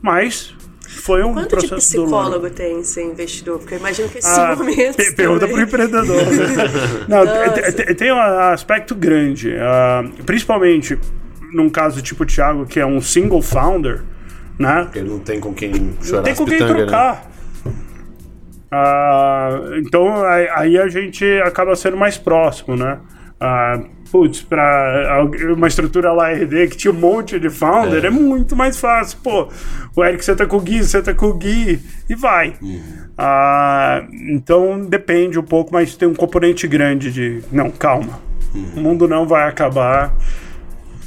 [0.03, 0.55] Mas
[0.87, 2.22] foi um Quanto de processo doloroso.
[2.43, 3.59] psicólogo tem ser investidor?
[3.59, 4.97] Porque eu imagino que esses Ah, momentos.
[4.97, 5.55] pe- pergunta também.
[5.55, 6.22] pro empreendedor.
[7.09, 7.24] Não,
[7.55, 9.55] te- te- tem um aspecto grande.
[9.59, 10.99] ah, principalmente
[11.55, 14.03] num caso tipo o Thiago, que é um single founder,
[14.59, 14.89] né?
[14.95, 15.72] Ele não tem com quem
[16.03, 17.18] chorar tem as com quem pitangas, né?
[18.77, 22.99] Ah, então aí, aí a gente acaba sendo mais próximo, né?
[23.41, 23.79] Ah,
[24.11, 28.57] putz, pra algu- uma estrutura lá RD que tinha um monte de founder, é, muito
[28.57, 29.18] mais fácil.
[29.22, 29.49] Pô,
[29.97, 32.55] o Eric senta com o Gui, senta com o Gui e vai.
[33.16, 37.43] Ah, então depende um pouco, mas tem um componente grande de.
[37.53, 38.18] Não, calma.
[38.77, 40.14] O mundo não vai acabar.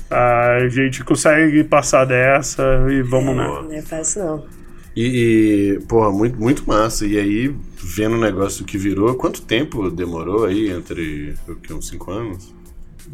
[0.10, 3.62] Ah, a gente consegue passar dessa e vamos lá.
[3.64, 4.57] Não é fácil, não.
[5.00, 7.06] E, e, porra, muito, muito massa.
[7.06, 11.88] E aí, vendo o negócio que virou, quanto tempo demorou aí entre o que, uns
[11.88, 12.52] cinco anos?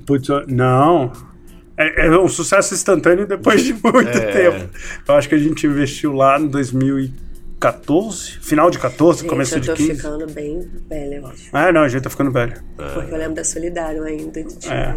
[0.06, 1.12] Putz, não.
[1.78, 4.32] É, é um sucesso instantâneo depois de muito É.
[4.32, 4.70] tempo.
[5.08, 9.60] Eu acho que a gente investiu lá em 2014, final de 14, Gente, começo eu
[9.60, 9.96] de tô 15.
[9.96, 11.50] ficando bem velha, eu acho.
[11.52, 12.54] Ah, não, a gente tá ficando velho.
[12.78, 14.42] Porque eu lembro da Solidário ainda.
[14.44, 14.96] De, tipo, É.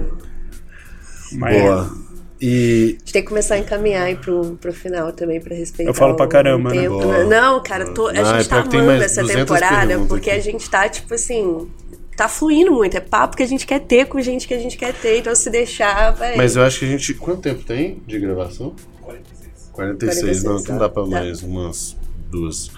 [1.32, 2.05] Mas Boa.
[2.40, 5.90] E A gente tem que começar a encaminhar aí pro, pro final também, pra respeitar.
[5.90, 6.86] Eu falo pra caramba, né?
[7.28, 10.30] Não, cara, tô- a Ah, é gente tá que tem amando essa 200 temporada porque
[10.30, 10.38] aqui.
[10.38, 11.68] a gente tá, tipo assim.
[12.16, 12.96] Tá fluindo muito.
[12.96, 15.18] É papo que a gente quer ter com gente que a gente quer ter.
[15.18, 16.34] Então, se deixar, vai.
[16.36, 17.12] Mas eu acho que a gente.
[17.14, 18.74] Quanto tempo tem de gravação?
[19.02, 19.70] 46.
[19.72, 21.08] 46, não, então dá pra tá.
[21.10, 21.96] mais umas
[22.30, 22.70] duas.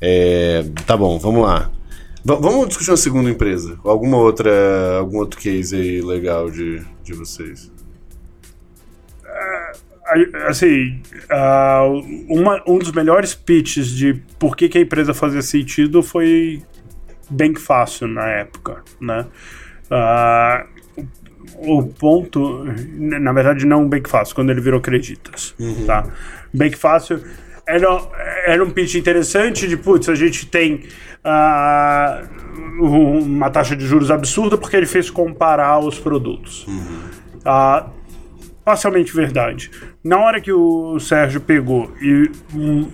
[0.00, 1.70] É, tá bom, vamos lá.
[2.24, 3.76] V- vamos discutir uma segunda empresa.
[3.82, 4.98] Alguma outra.
[4.98, 7.70] Algum outro case aí legal de, de vocês.
[10.46, 11.00] Assim,
[11.30, 11.82] ah,
[12.28, 16.62] uma- um dos melhores pitches de por que, que a empresa fazia sentido foi
[17.30, 19.26] bem fácil na época, né?
[19.90, 20.64] Ah,
[21.58, 22.64] o ponto,
[22.98, 25.54] na verdade não bem fácil, quando ele virou Creditas,
[25.86, 26.06] tá?
[26.54, 27.22] Bem fácil
[27.66, 27.86] era,
[28.46, 30.84] era um pitch interessante de, putz, a gente tem
[32.80, 36.66] um- uma taxa de juros absurda porque ele fez comparar os produtos.
[37.44, 37.86] Ah,
[38.68, 39.70] parcialmente verdade.
[40.04, 42.86] Na hora que o Sérgio pegou e hum,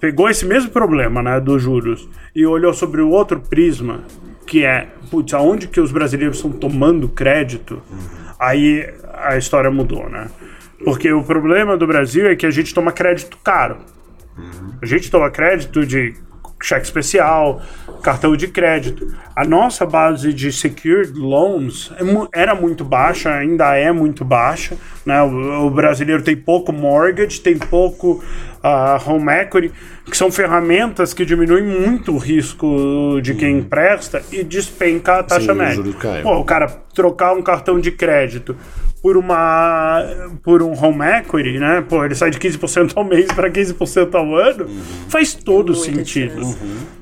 [0.00, 4.00] pegou esse mesmo problema, né, dos juros e olhou sobre o outro prisma,
[4.44, 7.80] que é, putz, aonde que os brasileiros estão tomando crédito,
[8.36, 10.28] aí a história mudou, né?
[10.84, 13.76] Porque o problema do Brasil é que a gente toma crédito caro.
[14.82, 16.16] A gente toma crédito de
[16.66, 17.60] cheque especial,
[18.02, 19.14] cartão de crédito.
[19.34, 24.76] A nossa base de secured loans é era muito baixa, ainda é muito baixa.
[25.06, 25.22] Né?
[25.22, 28.22] O, o brasileiro tem pouco mortgage, tem pouco
[28.62, 29.72] ah, home equity,
[30.04, 35.52] que são ferramentas que diminuem muito o risco de quem empresta e despenca a taxa
[35.52, 35.82] o média.
[36.00, 36.22] cai.
[36.22, 38.56] Pô, o cara trocar um cartão de crédito
[39.02, 40.00] por uma
[40.44, 41.84] por um home equity, né?
[41.88, 44.66] Pô, ele sai de 15% ao mês para 15% ao ano,
[45.08, 46.56] faz todo Muita sentido.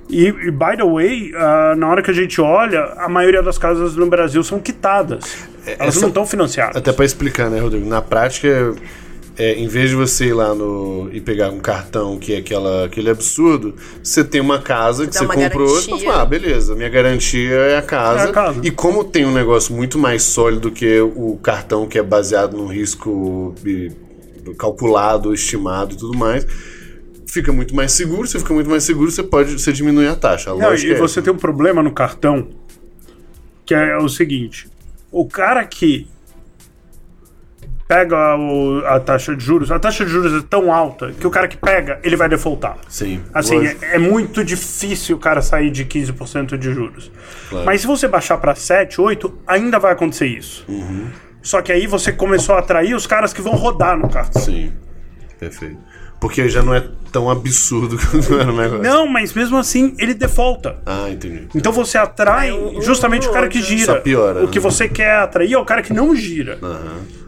[0.08, 3.58] E, e, by the way, ah, na hora que a gente olha, a maioria das
[3.58, 5.46] casas no Brasil são quitadas.
[5.66, 6.76] Elas essa- não estão financiadas.
[6.76, 7.86] Até pra explicar, né, Rodrigo?
[7.86, 8.74] Na prática,
[9.38, 12.86] é, em vez de você ir lá no e pegar um cartão que é aquela,
[12.86, 16.10] aquele absurdo, você tem uma casa que você comprou e garantia.
[16.10, 18.26] fala, ah, beleza, minha garantia é a, casa.
[18.26, 18.60] É a casa.
[18.62, 22.66] E como tem um negócio muito mais sólido que o cartão que é baseado num
[22.66, 23.90] risco e,
[24.58, 26.46] calculado, estimado e tudo mais.
[27.26, 30.50] Fica muito mais seguro, você fica muito mais seguro, você pode você diminui a taxa.
[30.50, 32.48] A Não, lógica e é você tem um problema no cartão
[33.64, 34.68] que é o seguinte:
[35.12, 36.08] o cara que
[37.90, 41.30] pega o- a taxa de juros, a taxa de juros é tão alta que o
[41.30, 42.76] cara que pega, ele vai defaultar.
[42.88, 43.20] Sim.
[43.34, 47.10] Assim, é, é muito difícil o cara sair de 15% de juros.
[47.48, 47.66] Claro.
[47.66, 50.64] Mas se você baixar para 7, 8, ainda vai acontecer isso.
[50.68, 51.08] Uhum.
[51.42, 54.40] Só que aí você começou a atrair os caras que vão rodar no cartão.
[54.40, 54.72] Sim.
[55.40, 55.78] Perfeito.
[56.20, 58.84] Porque já não é tão absurdo quanto era o negócio.
[58.84, 60.76] Não, mas mesmo assim ele defolta.
[60.86, 61.48] Ah, entendi.
[61.56, 62.50] Então você atrai
[62.82, 63.94] justamente o cara que gira.
[63.94, 64.62] Só piora, O que né?
[64.62, 66.56] você quer atrair é o cara que não gira.
[66.62, 67.19] Aham.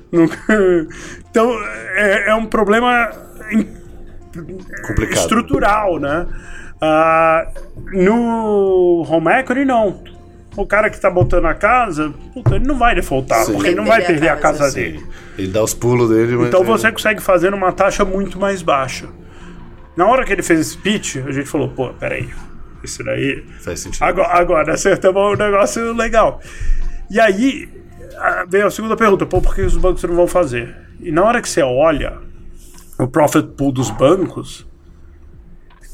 [1.30, 1.50] Então
[1.94, 3.10] é, é um problema
[3.50, 3.68] em-
[4.86, 5.18] Complicado.
[5.18, 6.26] estrutural, né?
[6.80, 7.46] Ah,
[7.92, 10.02] no home equity, não.
[10.56, 13.52] O cara que tá botando a casa, puta, ele não vai defaultar, Sim.
[13.54, 15.02] porque ele não vai perder a casa dele.
[15.38, 16.48] Ele dá os pulos dele, mas.
[16.48, 19.06] Então é- você consegue fazer numa taxa muito mais baixa.
[19.96, 22.28] Na hora que ele fez esse pitch, a gente falou, pô, peraí,
[22.84, 23.44] isso daí.
[23.60, 24.02] Faz sentido.
[24.02, 26.40] Agora, agora acertamos um negócio legal.
[27.10, 27.68] E aí
[28.48, 30.74] veio a segunda pergunta, pô, por que os bancos não vão fazer?
[31.00, 32.18] E na hora que você olha
[32.98, 34.66] o profit pool dos bancos,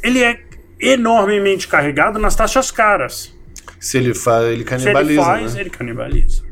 [0.03, 0.41] ele é
[0.81, 3.35] enormemente carregado nas taxas caras.
[3.81, 5.23] Se ele faz, ele Se ele canibaliza.
[5.23, 5.61] faz, né?
[5.61, 6.43] ele canibaliza.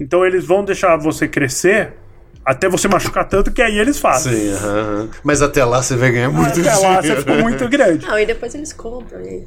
[0.00, 1.94] Então eles vão deixar você crescer
[2.44, 4.32] até você machucar tanto que aí eles fazem.
[4.34, 5.10] Sim, aham, aham.
[5.22, 6.82] Mas até lá você vai ganhar muito Até dinheiro.
[6.82, 8.06] lá você ficou muito grande.
[8.06, 9.20] Não, e depois eles compram.
[9.20, 9.46] E...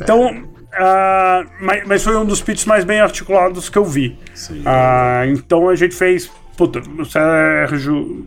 [0.00, 4.18] Então, ah, mas, mas foi um dos pitches mais bem articulados que eu vi.
[4.64, 6.30] Ah, então a gente fez.
[6.56, 8.26] Puta, o Sérgio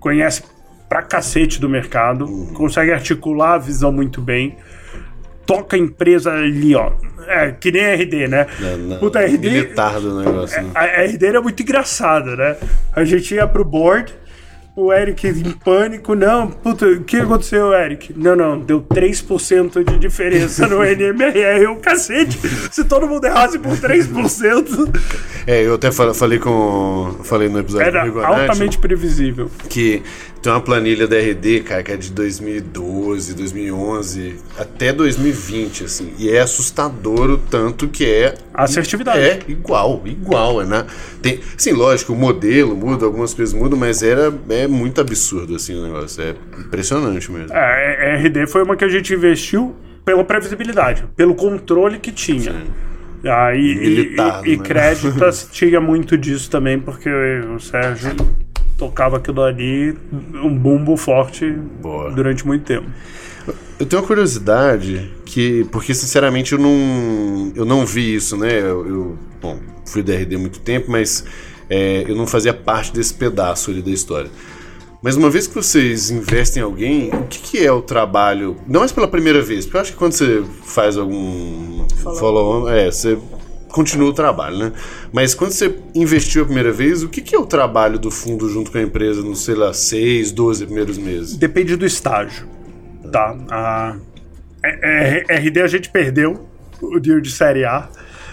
[0.00, 0.42] conhece
[0.88, 4.56] pra cacete do mercado, consegue articular a visão muito bem,
[5.46, 6.92] toca a empresa ali, ó.
[7.26, 8.46] É, que nem a RD, né?
[8.58, 8.98] Não, não.
[8.98, 9.50] Puta, a RD.
[9.50, 10.70] Militar do negócio, né?
[10.74, 12.56] A, a RD era muito engraçada, né?
[12.92, 14.12] A gente ia pro board,
[14.80, 18.12] o Eric em pânico, não, puta, o que aconteceu, Eric?
[18.16, 21.38] Não, não, deu 3% de diferença no NMR.
[21.62, 22.38] Eu, cacete,
[22.70, 25.00] se todo mundo errasse por 3%,
[25.46, 27.16] É, eu até fal- falei com.
[27.24, 29.50] Falei no episódio era do Rigonati altamente previsível.
[29.68, 30.02] que
[30.42, 36.12] tem uma planilha da RD, cara, que é de 2012, 2011 até 2020, assim.
[36.18, 38.34] E é assustador o tanto que é.
[38.54, 39.18] A assertividade.
[39.18, 40.86] É igual, igual, é né?
[41.20, 45.74] Tem, sim, lógico, o modelo muda, algumas coisas mudam, mas era é muito absurdo assim
[45.74, 47.52] o negócio, é impressionante mesmo.
[47.52, 49.74] É, a RD foi uma que a gente investiu
[50.04, 52.54] pela previsibilidade, pelo controle que tinha.
[53.24, 54.64] Aí, e, Militar, e, e né?
[54.64, 58.14] créditos tinha muito disso também, porque o Sérgio
[58.78, 59.94] tocava aquilo ali,
[60.32, 61.50] um bumbo forte
[61.82, 62.10] Boa.
[62.12, 62.86] durante muito tempo.
[63.78, 68.60] Eu tenho uma curiosidade que, porque sinceramente eu não, eu não vi isso, né?
[68.60, 71.24] Eu, eu, bom, fui da RD há muito tempo, mas
[71.68, 74.30] é, eu não fazia parte desse pedaço ali da história.
[75.02, 78.56] Mas uma vez que vocês investem em alguém, o que, que é o trabalho?
[78.66, 81.86] Não é pela primeira vez, porque eu acho que quando você faz algum
[82.18, 83.16] follow-on, é, você
[83.68, 84.72] continua o trabalho, né?
[85.12, 88.48] Mas quando você investiu a primeira vez, o que, que é o trabalho do fundo
[88.48, 91.36] junto com a empresa nos, sei lá, 6, 12 primeiros meses?
[91.36, 92.46] Depende do estágio.
[93.12, 93.36] Tá.
[93.50, 93.96] A,
[94.64, 96.46] é- é- RD a gente perdeu
[96.80, 97.88] o deal de Série A.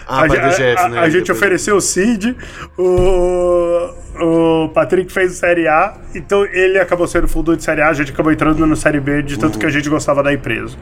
[0.07, 0.99] Ah, a, DGF, a- né?
[0.99, 2.37] a gente ofereceu o Cid,
[2.77, 3.89] o,
[4.21, 7.93] o Patrick fez o Série A, então ele acabou sendo fundo de Série A, a
[7.93, 10.77] gente acabou entrando no Série B de tanto que a gente gostava da empresa.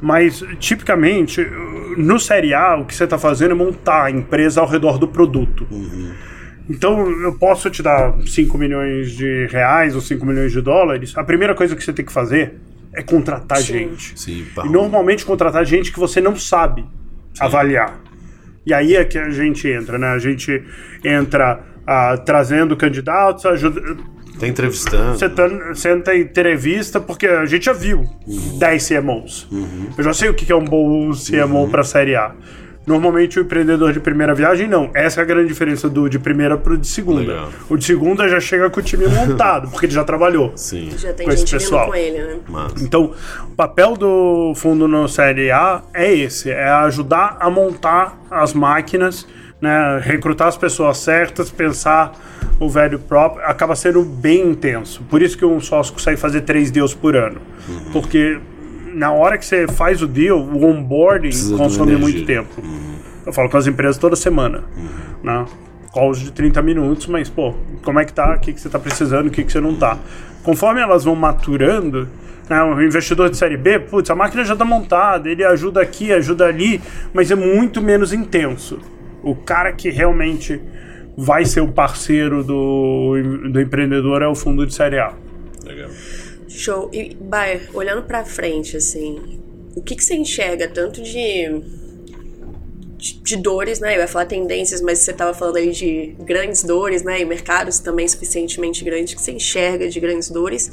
[0.00, 1.46] Mas, tipicamente,
[1.96, 5.06] no Série A, o que você está fazendo é montar a empresa ao redor do
[5.06, 5.66] produto.
[6.68, 11.16] Então, eu posso te dar 5 milhões de reais ou 5 milhões de dólares.
[11.16, 12.54] A primeira coisa que você tem que fazer
[12.94, 14.18] é contratar gente.
[14.18, 14.64] Sim, pá.
[14.64, 16.84] E normalmente contratar gente que você não sabe
[17.38, 18.00] avaliar.
[18.64, 20.08] E aí é que a gente entra, né?
[20.08, 20.62] A gente
[21.04, 23.96] entra ah, trazendo candidatos, ajuda,
[24.40, 25.18] Tá entrevistando.
[25.18, 28.08] sentando, senta em entrevista, porque a gente já viu
[28.58, 29.46] 10 CMOs.
[29.96, 32.32] Eu já sei o que é um bom CMO para Série A.
[32.86, 34.90] Normalmente o empreendedor de primeira viagem, não.
[34.94, 37.20] Essa é a grande diferença do de primeira pro de segunda.
[37.20, 37.48] Legal.
[37.68, 40.52] O de segunda já chega com o time montado, porque ele já trabalhou.
[40.56, 40.90] Sim.
[40.96, 41.86] Já tem Com esse gente vindo pessoal.
[41.88, 42.36] com ele, né?
[42.48, 42.74] Massa.
[42.82, 43.12] Então,
[43.44, 49.26] o papel do fundo no Série A é esse: é ajudar a montar as máquinas,
[49.60, 52.12] né, recrutar as pessoas certas, pensar
[52.58, 53.44] o velho próprio.
[53.44, 55.02] Acaba sendo bem intenso.
[55.08, 57.40] Por isso que um sócio consegue fazer três deals por ano.
[57.92, 58.40] Porque
[58.94, 62.62] na hora que você faz o deal, o onboarding Precisa consome muito tempo.
[63.24, 64.64] Eu falo com as empresas toda semana.
[65.22, 65.44] Né?
[65.92, 68.34] Calls de 30 minutos, mas, pô, como é que tá?
[68.34, 69.26] O que, que você tá precisando?
[69.26, 69.98] O que, que você não tá?
[70.42, 72.08] Conforme elas vão maturando,
[72.48, 76.12] né, o investidor de série B, putz, a máquina já tá montada, ele ajuda aqui,
[76.12, 76.80] ajuda ali,
[77.12, 78.78] mas é muito menos intenso.
[79.22, 80.60] O cara que realmente
[81.16, 85.14] vai ser o parceiro do, do empreendedor é o fundo de série A.
[85.64, 85.90] Legal.
[86.48, 86.90] Show.
[86.92, 89.40] E, Bayer, olhando pra frente, assim,
[89.76, 91.62] o que, que você enxerga tanto de,
[92.96, 93.96] de, de dores, né?
[93.96, 97.20] Eu ia falar tendências, mas você tava falando aí de grandes dores, né?
[97.20, 100.70] E mercados também suficientemente grandes que você enxerga de grandes dores.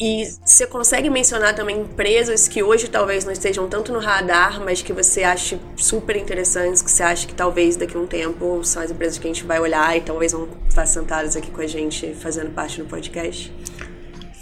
[0.00, 4.80] E você consegue mencionar também empresas que hoje talvez não estejam tanto no radar, mas
[4.80, 8.82] que você acha super interessantes, que você acha que talvez daqui a um tempo são
[8.82, 11.66] as empresas que a gente vai olhar e talvez vão estar sentadas aqui com a
[11.66, 13.52] gente fazendo parte do podcast?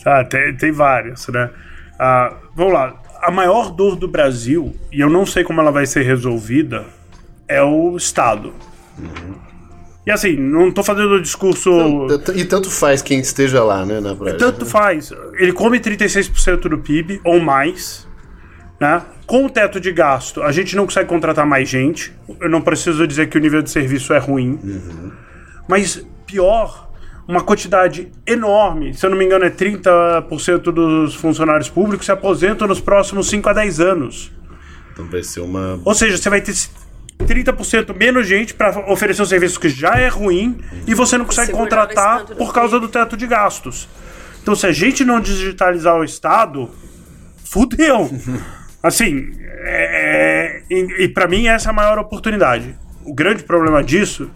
[0.07, 1.51] Ah, tem, tem várias, né?
[1.99, 3.03] Ah, vamos lá.
[3.21, 6.87] A maior dor do Brasil, e eu não sei como ela vai ser resolvida,
[7.49, 8.55] é o Estado.
[10.09, 11.71] E assim, não tô fazendo o discurso.
[12.35, 14.39] E tanto faz quem esteja lá, né, na prática.
[14.39, 15.13] Tanto faz.
[15.35, 18.09] Ele come 36% do PIB ou mais,
[18.81, 19.03] né?
[19.27, 22.15] com o teto de gasto, a gente não consegue contratar mais gente.
[22.41, 24.59] Eu não preciso dizer que o nível de serviço é ruim.
[25.69, 26.91] Mas pior,
[27.29, 32.67] uma quantidade enorme, se eu não me engano, é 30% dos funcionários públicos se aposentam
[32.67, 34.33] nos próximos 5 a 10 anos.
[34.95, 35.79] Então vai ser uma.
[35.85, 36.55] Ou seja, você vai ter
[37.29, 41.53] 30% menos gente para oferecer um serviço que já é ruim e você não consegue
[41.53, 43.89] contratar por causa do teto de gastos.
[44.43, 46.70] Então, se a gente não digitalizar o Estado,
[47.45, 48.11] fudeu.
[48.83, 52.74] Assim, é, e, e para mim essa é a maior oportunidade.
[53.05, 54.31] O grande problema disso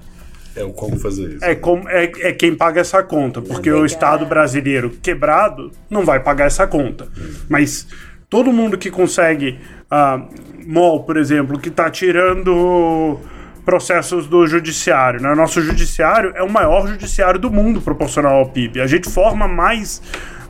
[0.55, 1.45] É o como fazer isso.
[1.45, 3.87] é, como, é, é quem paga essa conta, porque o.
[3.87, 7.09] Estado brasileiro quebrado não vai pagar essa conta.
[7.49, 7.87] Mas
[8.33, 9.61] todo mundo que consegue,
[9.91, 10.23] ah,
[10.67, 13.21] MOL, por exemplo, que está tirando
[13.63, 15.35] processos do judiciário, né?
[15.35, 18.81] Nosso judiciário é o maior judiciário do mundo proporcional ao PIB.
[18.81, 20.01] A gente forma mais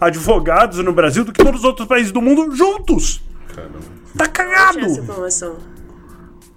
[0.01, 3.20] advogados no Brasil do que todos os outros países do mundo juntos.
[3.53, 3.78] Caramba.
[4.16, 4.78] Tá cagado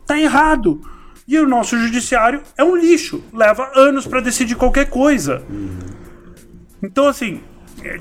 [0.06, 0.80] tá errado.
[1.28, 3.24] E o nosso judiciário é um lixo.
[3.34, 5.42] Leva anos pra decidir qualquer coisa.
[6.84, 7.42] Então, assim,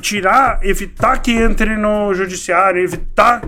[0.01, 3.43] tirar, evitar que entre no judiciário, evitar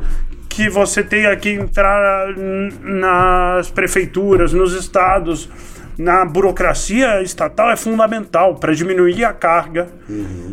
[0.48, 2.34] que você tenha que entrar
[2.82, 5.48] nas prefeituras, nos estados,
[5.98, 9.88] na burocracia estatal é fundamental para diminuir a carga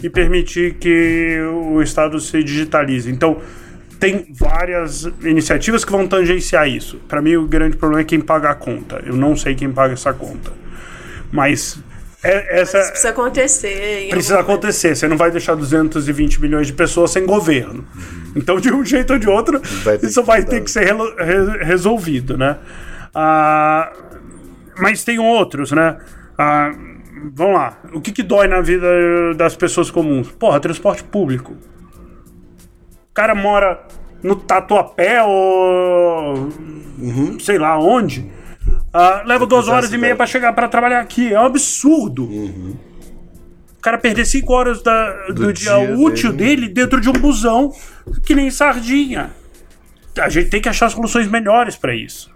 [0.02, 1.40] e permitir que
[1.72, 3.10] o estado se digitalize.
[3.10, 3.42] Então,
[4.00, 6.98] tem várias iniciativas que vão tangenciar isso.
[7.08, 9.02] Para mim, o grande problema é quem paga a conta.
[9.06, 10.52] Eu não sei quem paga essa conta.
[11.32, 11.82] Mas
[12.24, 14.08] é- essa Isso precisa acontecer.
[14.10, 14.50] precisa momento.
[14.52, 14.96] acontecer.
[14.96, 17.86] Você não vai deixar 220 milhões de pessoas sem governo.
[18.36, 22.38] Então, de um jeito ou de outro, Vai isso vai ter que ser re- resolvido,
[22.38, 22.58] né?
[23.14, 23.92] Ah,
[24.80, 25.98] mas tem outros, né?
[26.38, 26.72] Ah,
[27.34, 27.78] vamos lá.
[27.94, 28.88] O que, que dói na vida
[29.36, 30.30] das pessoas comuns?
[30.32, 31.54] Porra, transporte público.
[31.54, 33.80] O cara mora
[34.24, 36.50] no Tatuapé ou
[37.40, 38.32] sei lá onde.
[38.94, 41.34] Ah, leva duas horas e meia pra chegar pra trabalhar aqui.
[41.34, 42.26] É um absurdo.
[42.26, 46.62] O cara perder cinco horas da- do, Do dia, dia útil dele.
[46.62, 47.74] dele dentro de um busão
[48.26, 49.32] que nem sardinha.
[50.20, 52.32] A gente tem que achar soluções melhores pra isso.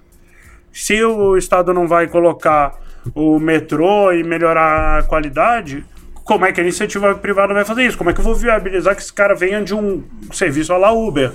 [0.74, 2.76] Se o Estado não vai colocar
[3.16, 5.86] o metrô e melhorar a qualidade,
[6.24, 7.97] como é que a iniciativa privada vai fazer isso?
[7.97, 10.03] Como é que eu vou viabilizar que esse cara venha de um
[10.34, 11.32] serviço a la Uber?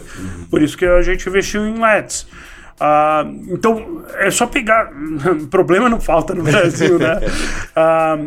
[0.51, 2.27] Por isso que a gente investiu em LEDs.
[2.85, 4.91] Ah, então, é só pegar.
[5.49, 7.21] Problema não falta no Brasil, né?
[7.75, 8.19] Ah,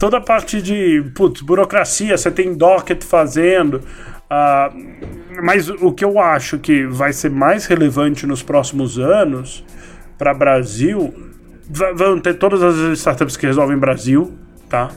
[0.00, 3.82] toda a parte de putz, burocracia, você tem docket fazendo.
[4.30, 4.72] ah,
[5.42, 9.64] mas o que eu acho que vai ser mais relevante nos próximos anos
[10.16, 11.14] para Brasil
[11.94, 14.36] vão ter todas as startups que resolvem Brasil,
[14.68, 14.90] tá?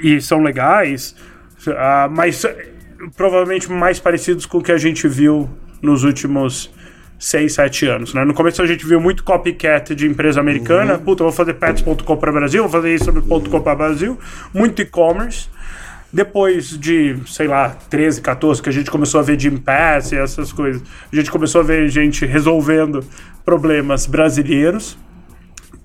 [0.00, 1.14] E são legais,
[2.12, 2.68] mas eh,
[3.14, 5.50] provavelmente mais parecidos com o que a gente viu
[5.82, 6.72] nos últimos
[7.24, 8.14] 6, 7 anos.
[8.14, 8.24] Né?
[8.24, 10.98] No começo a gente viu muito copycat de empresa americana.
[10.98, 14.18] Puta, eu vou fazer pets.com para Brasil, vou fazer isso .com para Brasil.
[14.52, 15.48] Muito e-commerce.
[16.12, 20.16] Depois de, sei lá, 13, 14, que a gente começou a ver Jim Pass e
[20.16, 23.02] essas coisas, a gente começou a ver gente resolvendo
[23.44, 24.98] problemas brasileiros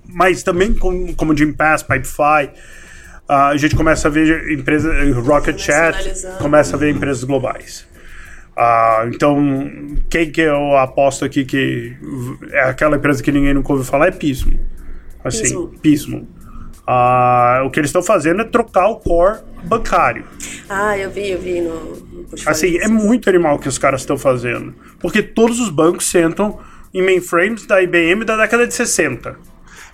[0.08, 2.50] mas também com, como Jim Pass, Pipefy,
[3.28, 7.86] ah, a gente começa a ver empresas, Rocket Chat, começa a ver empresas globais.
[8.60, 9.70] Ah, então,
[10.10, 11.96] quem que eu aposto aqui que
[12.50, 14.58] é aquela empresa que ninguém nunca ouviu falar é Pismo.
[15.22, 15.68] Assim, Pismo.
[15.80, 16.28] Pismo.
[16.84, 20.24] Ah, o que eles estão fazendo é trocar o core bancário.
[20.68, 21.74] Ah, eu vi, eu vi no.
[21.74, 24.74] no Assim, é muito animal o que os caras estão fazendo.
[24.98, 26.58] Porque todos os bancos sentam
[26.92, 29.36] em mainframes da IBM da década de 60.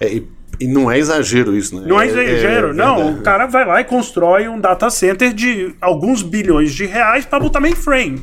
[0.00, 0.26] É, e,
[0.61, 1.86] e não é exagero isso, né?
[1.86, 2.96] Não é exagero, não.
[2.96, 3.18] verdade.
[3.18, 7.40] O cara vai lá e constrói um data center de alguns bilhões de reais para
[7.40, 8.22] botar mainframe.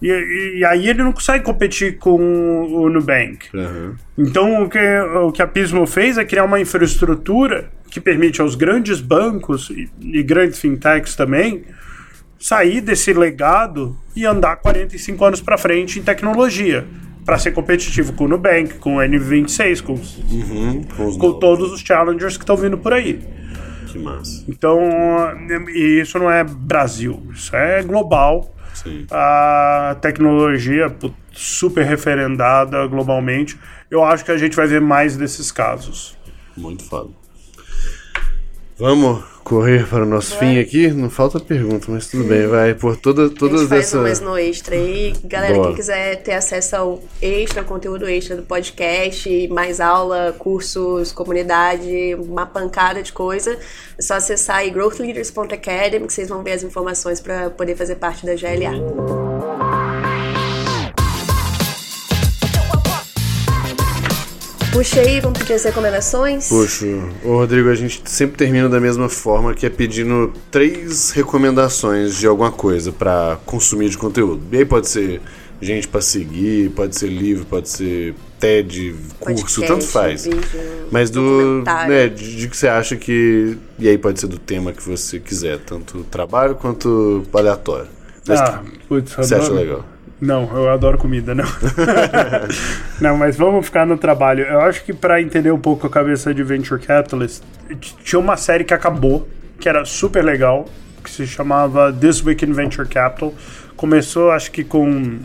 [0.00, 3.48] E, e, e aí ele não consegue competir com o Nubank.
[3.54, 3.96] Aham.
[4.16, 8.54] Então o que, o que a Pismo fez é criar uma infraestrutura que permite aos
[8.54, 11.64] grandes bancos e, e grandes fintechs também
[12.38, 16.86] sair desse legado e andar 45 anos para frente em tecnologia.
[17.28, 21.80] Para ser competitivo com o Nubank, com o N26, com, Uhum, com com todos os
[21.82, 23.20] challengers que estão vindo por aí.
[23.86, 24.44] Que massa.
[24.48, 24.80] Então,
[25.68, 28.50] e isso não é Brasil, isso é global.
[28.72, 29.06] Sim.
[29.10, 30.90] A tecnologia
[31.30, 33.58] super referendada globalmente.
[33.90, 36.16] Eu acho que a gente vai ver mais desses casos.
[36.56, 37.10] Muito foda.
[38.78, 40.88] Vamos correr para o nosso fim aqui?
[40.88, 42.46] Não falta pergunta, mas tudo bem.
[42.46, 43.98] Vai por toda, todas faz essa.
[43.98, 45.14] umas no extra aí.
[45.24, 45.66] Galera, Boa.
[45.68, 52.46] quem quiser ter acesso ao extra, conteúdo extra do podcast, mais aula, cursos, comunidade, uma
[52.46, 53.58] pancada de coisa,
[53.98, 58.26] é só acessar aí growthleaders.academy que vocês vão ver as informações para poder fazer parte
[58.26, 59.67] da GLA.
[64.72, 66.48] Puxa aí, vamos pedir as recomendações?
[66.48, 66.86] Puxa,
[67.24, 72.26] ô Rodrigo, a gente sempre termina da mesma forma, que é pedindo três recomendações de
[72.26, 74.42] alguma coisa para consumir de conteúdo.
[74.52, 75.20] E aí pode ser
[75.60, 80.24] gente para seguir, pode ser livro, pode ser TED, curso, Podcast, tanto faz.
[80.26, 80.40] vídeo,
[80.92, 81.64] Mas do.
[81.88, 83.56] Né, de, de que você acha que.
[83.78, 87.88] E aí pode ser do tema que você quiser, tanto trabalho quanto aleatório.
[88.26, 89.84] Mas Ah, putz, que você acha adoro- legal?
[90.20, 91.44] Não, eu adoro comida, não.
[93.00, 94.44] não, mas vamos ficar no trabalho.
[94.44, 97.42] Eu acho que para entender um pouco a cabeça de Venture Capitalist,
[98.02, 99.28] tinha uma série que acabou,
[99.60, 100.68] que era super legal,
[101.04, 103.32] que se chamava This Week in Venture Capital.
[103.76, 105.20] Começou, acho que com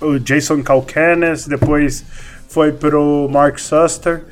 [0.00, 2.04] o Jason Calcanis, depois
[2.48, 4.22] foi pro Mark Suster,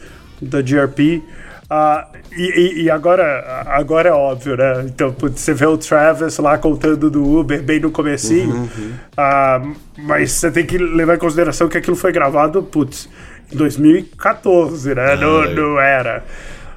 [0.40, 1.22] da GRP.
[1.70, 4.84] Ah, e, e- agora, agora é óbvio, né?
[4.86, 8.70] Então, você vê o Travis lá contando do Uber bem no comecinho,
[9.16, 9.60] Ah,
[9.98, 13.08] mas você tem que levar em consideração que aquilo foi gravado, putz,
[13.52, 15.14] em 2014, né?
[15.16, 16.24] não, não era.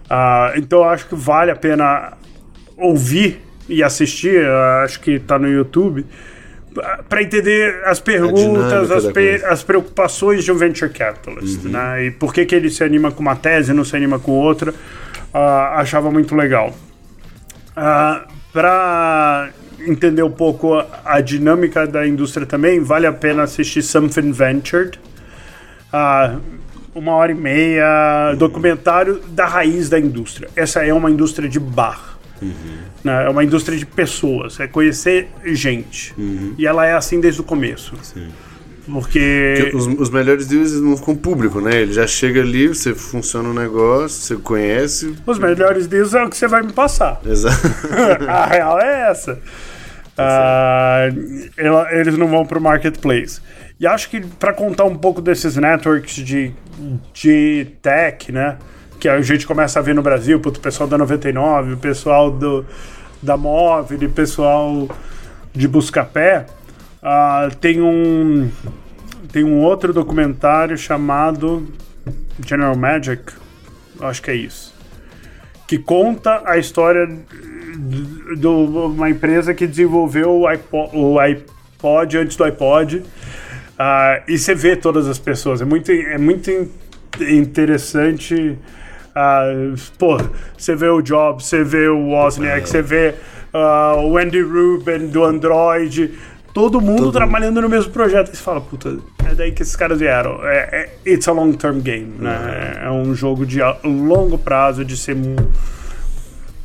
[0.10, 2.14] Ah, então, acho que vale a pena
[2.78, 6.06] ouvir e assistir, ah, acho que tá no YouTube,
[7.10, 12.06] para entender as perguntas, as, pe- as preocupações de um venture capitalist, né?
[12.06, 14.32] E por que, que ele se anima com uma tese e não se anima com
[14.32, 14.74] outra,
[15.34, 16.74] ah, achava muito legal.
[18.54, 19.50] para
[19.86, 25.00] entender um pouco a, a dinâmica da indústria também, vale a pena assistir Something Ventured.
[25.92, 26.36] Ah,
[26.94, 30.50] uma hora e meia, documentário da raiz da indústria.
[30.56, 32.20] Essa é uma indústria de bar.
[33.04, 33.26] Né?
[33.26, 36.14] É uma indústria de pessoas, é conhecer gente.
[36.58, 37.94] E ela é assim desde o começo.
[38.86, 39.56] Porque.
[39.62, 41.82] Porque os, os melhores deals não ficam público, né?
[41.82, 45.16] Ele já chega ali, você funciona o negócio, você conhece.
[45.26, 47.22] Os melhores deals é o que você vai me passar.
[47.26, 47.62] Exato.
[48.28, 49.40] a real é essa.
[50.18, 51.08] Ah,
[51.58, 53.40] ela- eles não vão pro marketplace.
[53.80, 56.52] E acho que para contar um pouco desses networks de,
[57.14, 58.58] de tech, né?
[59.02, 62.32] Que a gente começa a ver no Brasil, puto, o pessoal da 99, o pessoal
[62.32, 62.66] do,
[63.22, 64.88] da Móvel, o pessoal
[65.54, 66.46] de Buscapé,
[67.04, 68.50] ah, tem um
[69.34, 71.68] tem um outro documentário chamado
[72.46, 73.34] General Magic,
[74.02, 74.72] acho que é isso
[75.72, 82.44] que conta a história de uma empresa que desenvolveu o iPod, o iPod antes do
[82.44, 83.02] iPod.
[83.80, 85.62] Ah, e você vê todas as pessoas.
[85.62, 86.70] É muito, é muito in-
[87.22, 88.58] interessante.
[89.16, 89.44] Ah,
[89.98, 90.18] pô,
[90.58, 93.16] você vê o Jobs, você vê o Wozniak, você vê
[93.54, 96.12] ah, o Andy Rubin do Android.
[96.54, 98.32] Todo mundo trabalhando no mesmo projeto.
[98.34, 98.98] E você fala, puta,
[99.30, 100.46] é daí que esses caras vieram.
[100.46, 102.82] É, é- it's a long-term game, né?
[102.84, 105.38] É um jogo de longo prazo, de ser mu-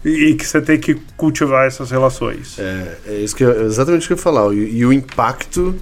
[0.05, 2.59] e que você tem que cultivar essas relações.
[2.59, 4.53] É, é isso que eu- exatamente o que eu ia falar.
[4.55, 5.75] E, e o impacto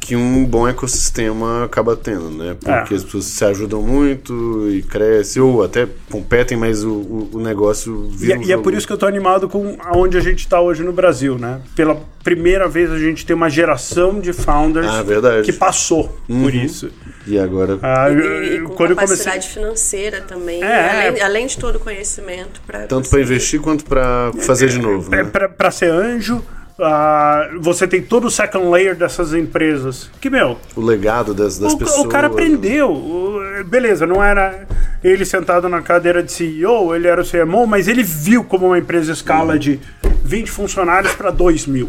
[0.00, 2.56] que um bom ecossistema acaba tendo, né?
[2.58, 2.96] Porque É.
[2.96, 8.08] as pessoas se ajudam muito e crescem, ou até competem, mas o, o, o negócio
[8.14, 10.20] E, vira é- um e é por isso que eu tô animado com aonde a
[10.20, 11.60] gente tá hoje no Brasil, né?
[11.76, 15.44] Pela primeira vez a gente tem uma geração de founders Ah, verdade.
[15.44, 16.90] que passou por isso.
[17.26, 17.78] E agora.
[17.82, 19.62] Ah, E, eu- e com quando eu capacidade comecei.
[19.62, 21.22] financeira também, É, além, é.
[21.22, 22.60] além de todo o conhecimento.
[22.66, 25.30] Pra Tanto para investir quanto para fazer de novo, É, né?
[25.30, 26.42] pra ser anjo,
[26.82, 30.10] ah, você tem todo o second layer dessas empresas.
[30.20, 32.06] Que, meu, O legado das, das o, pessoas.
[32.06, 32.90] o cara aprendeu.
[32.90, 34.66] O- beleza, não era
[35.02, 38.78] ele sentado na cadeira de CEO, ele era o CMO, mas ele viu como uma
[38.78, 39.78] empresa escala de
[40.24, 41.88] 20 funcionários para 2 mil.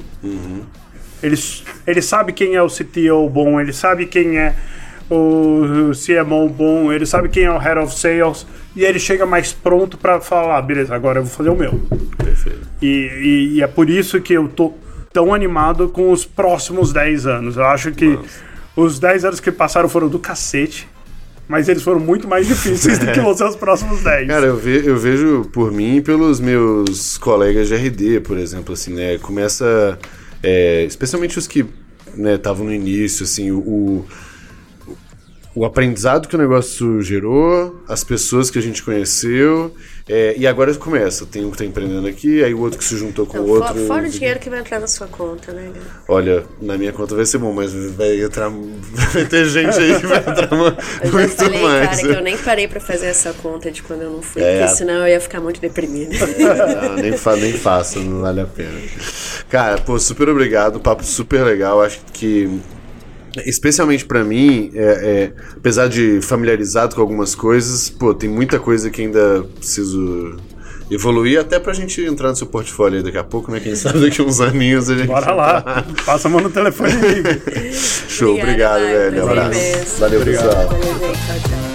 [1.22, 4.56] Ele, s- ele sabe quem é o CTO bom, ele sabe quem é
[5.16, 8.46] o CMO bom, ele sabe quem é o Head of Sales,
[8.76, 11.80] e ele chega mais pronto para falar: "Ah, beleza, agora eu vou fazer o meu.
[12.18, 12.60] Perfeito.
[12.82, 14.74] E, e- e é por isso que eu tô
[15.14, 17.58] tão animado com os próximos 10 anos.
[17.58, 18.18] Eu acho que
[18.76, 20.88] os 10 anos que passaram foram do cacete,
[21.50, 24.28] mas eles foram muito mais difíceis do que vão ser os próximos 10.
[24.30, 28.74] Cara, eu, ve- eu vejo por mim e pelos meus colegas de RD, por exemplo,
[28.74, 29.18] assim, né?
[29.18, 30.00] Começa.
[30.42, 31.66] é, especialmente os que
[32.18, 34.06] estavam no início, assim, o, o,
[35.54, 39.74] o aprendizado que o negócio gerou, as pessoas que a gente conheceu,
[40.10, 41.26] é, e agora começa.
[41.26, 43.76] Tem um que tá empreendendo aqui, aí o outro que se juntou com o outro.
[43.86, 45.70] Fora o dinheiro que vai entrar na sua conta, né?
[46.08, 48.50] Olha, na minha conta vai ser bom, mas vai entrar.
[49.14, 51.90] Vai ter gente aí que vai entrar ma- Eu muito falei, mais.
[51.98, 54.60] cara, que eu nem parei pra fazer essa conta de quando eu não fui, É.
[54.62, 56.16] porque senão eu ia ficar muito deprimida.
[56.26, 58.72] Não, nem, fa nem faça, não vale a pena.
[59.50, 61.82] Cara, pô, super obrigado, papo super legal.
[61.82, 62.50] Acho que,
[63.46, 68.90] especialmente pra mim, é, é, apesar de familiarizado com algumas coisas, pô, tem muita coisa
[68.90, 70.38] que ainda preciso
[70.90, 73.60] evoluir, até pra gente entrar no seu portfólio aí daqui a pouco, né?
[73.62, 75.08] Quem sabe daqui a uns aninhos a gente.
[75.08, 76.92] Bora lá, passa a mão no telefone.
[78.10, 79.26] Show, obrigado, Obrigada, velho.
[79.26, 79.60] Maicon, Abraço.
[79.60, 80.00] imenso.
[80.00, 80.68] Valeu, pessoal.
[80.68, 81.00] Valeu, gente.
[81.00, 81.71] Tchau, tchau.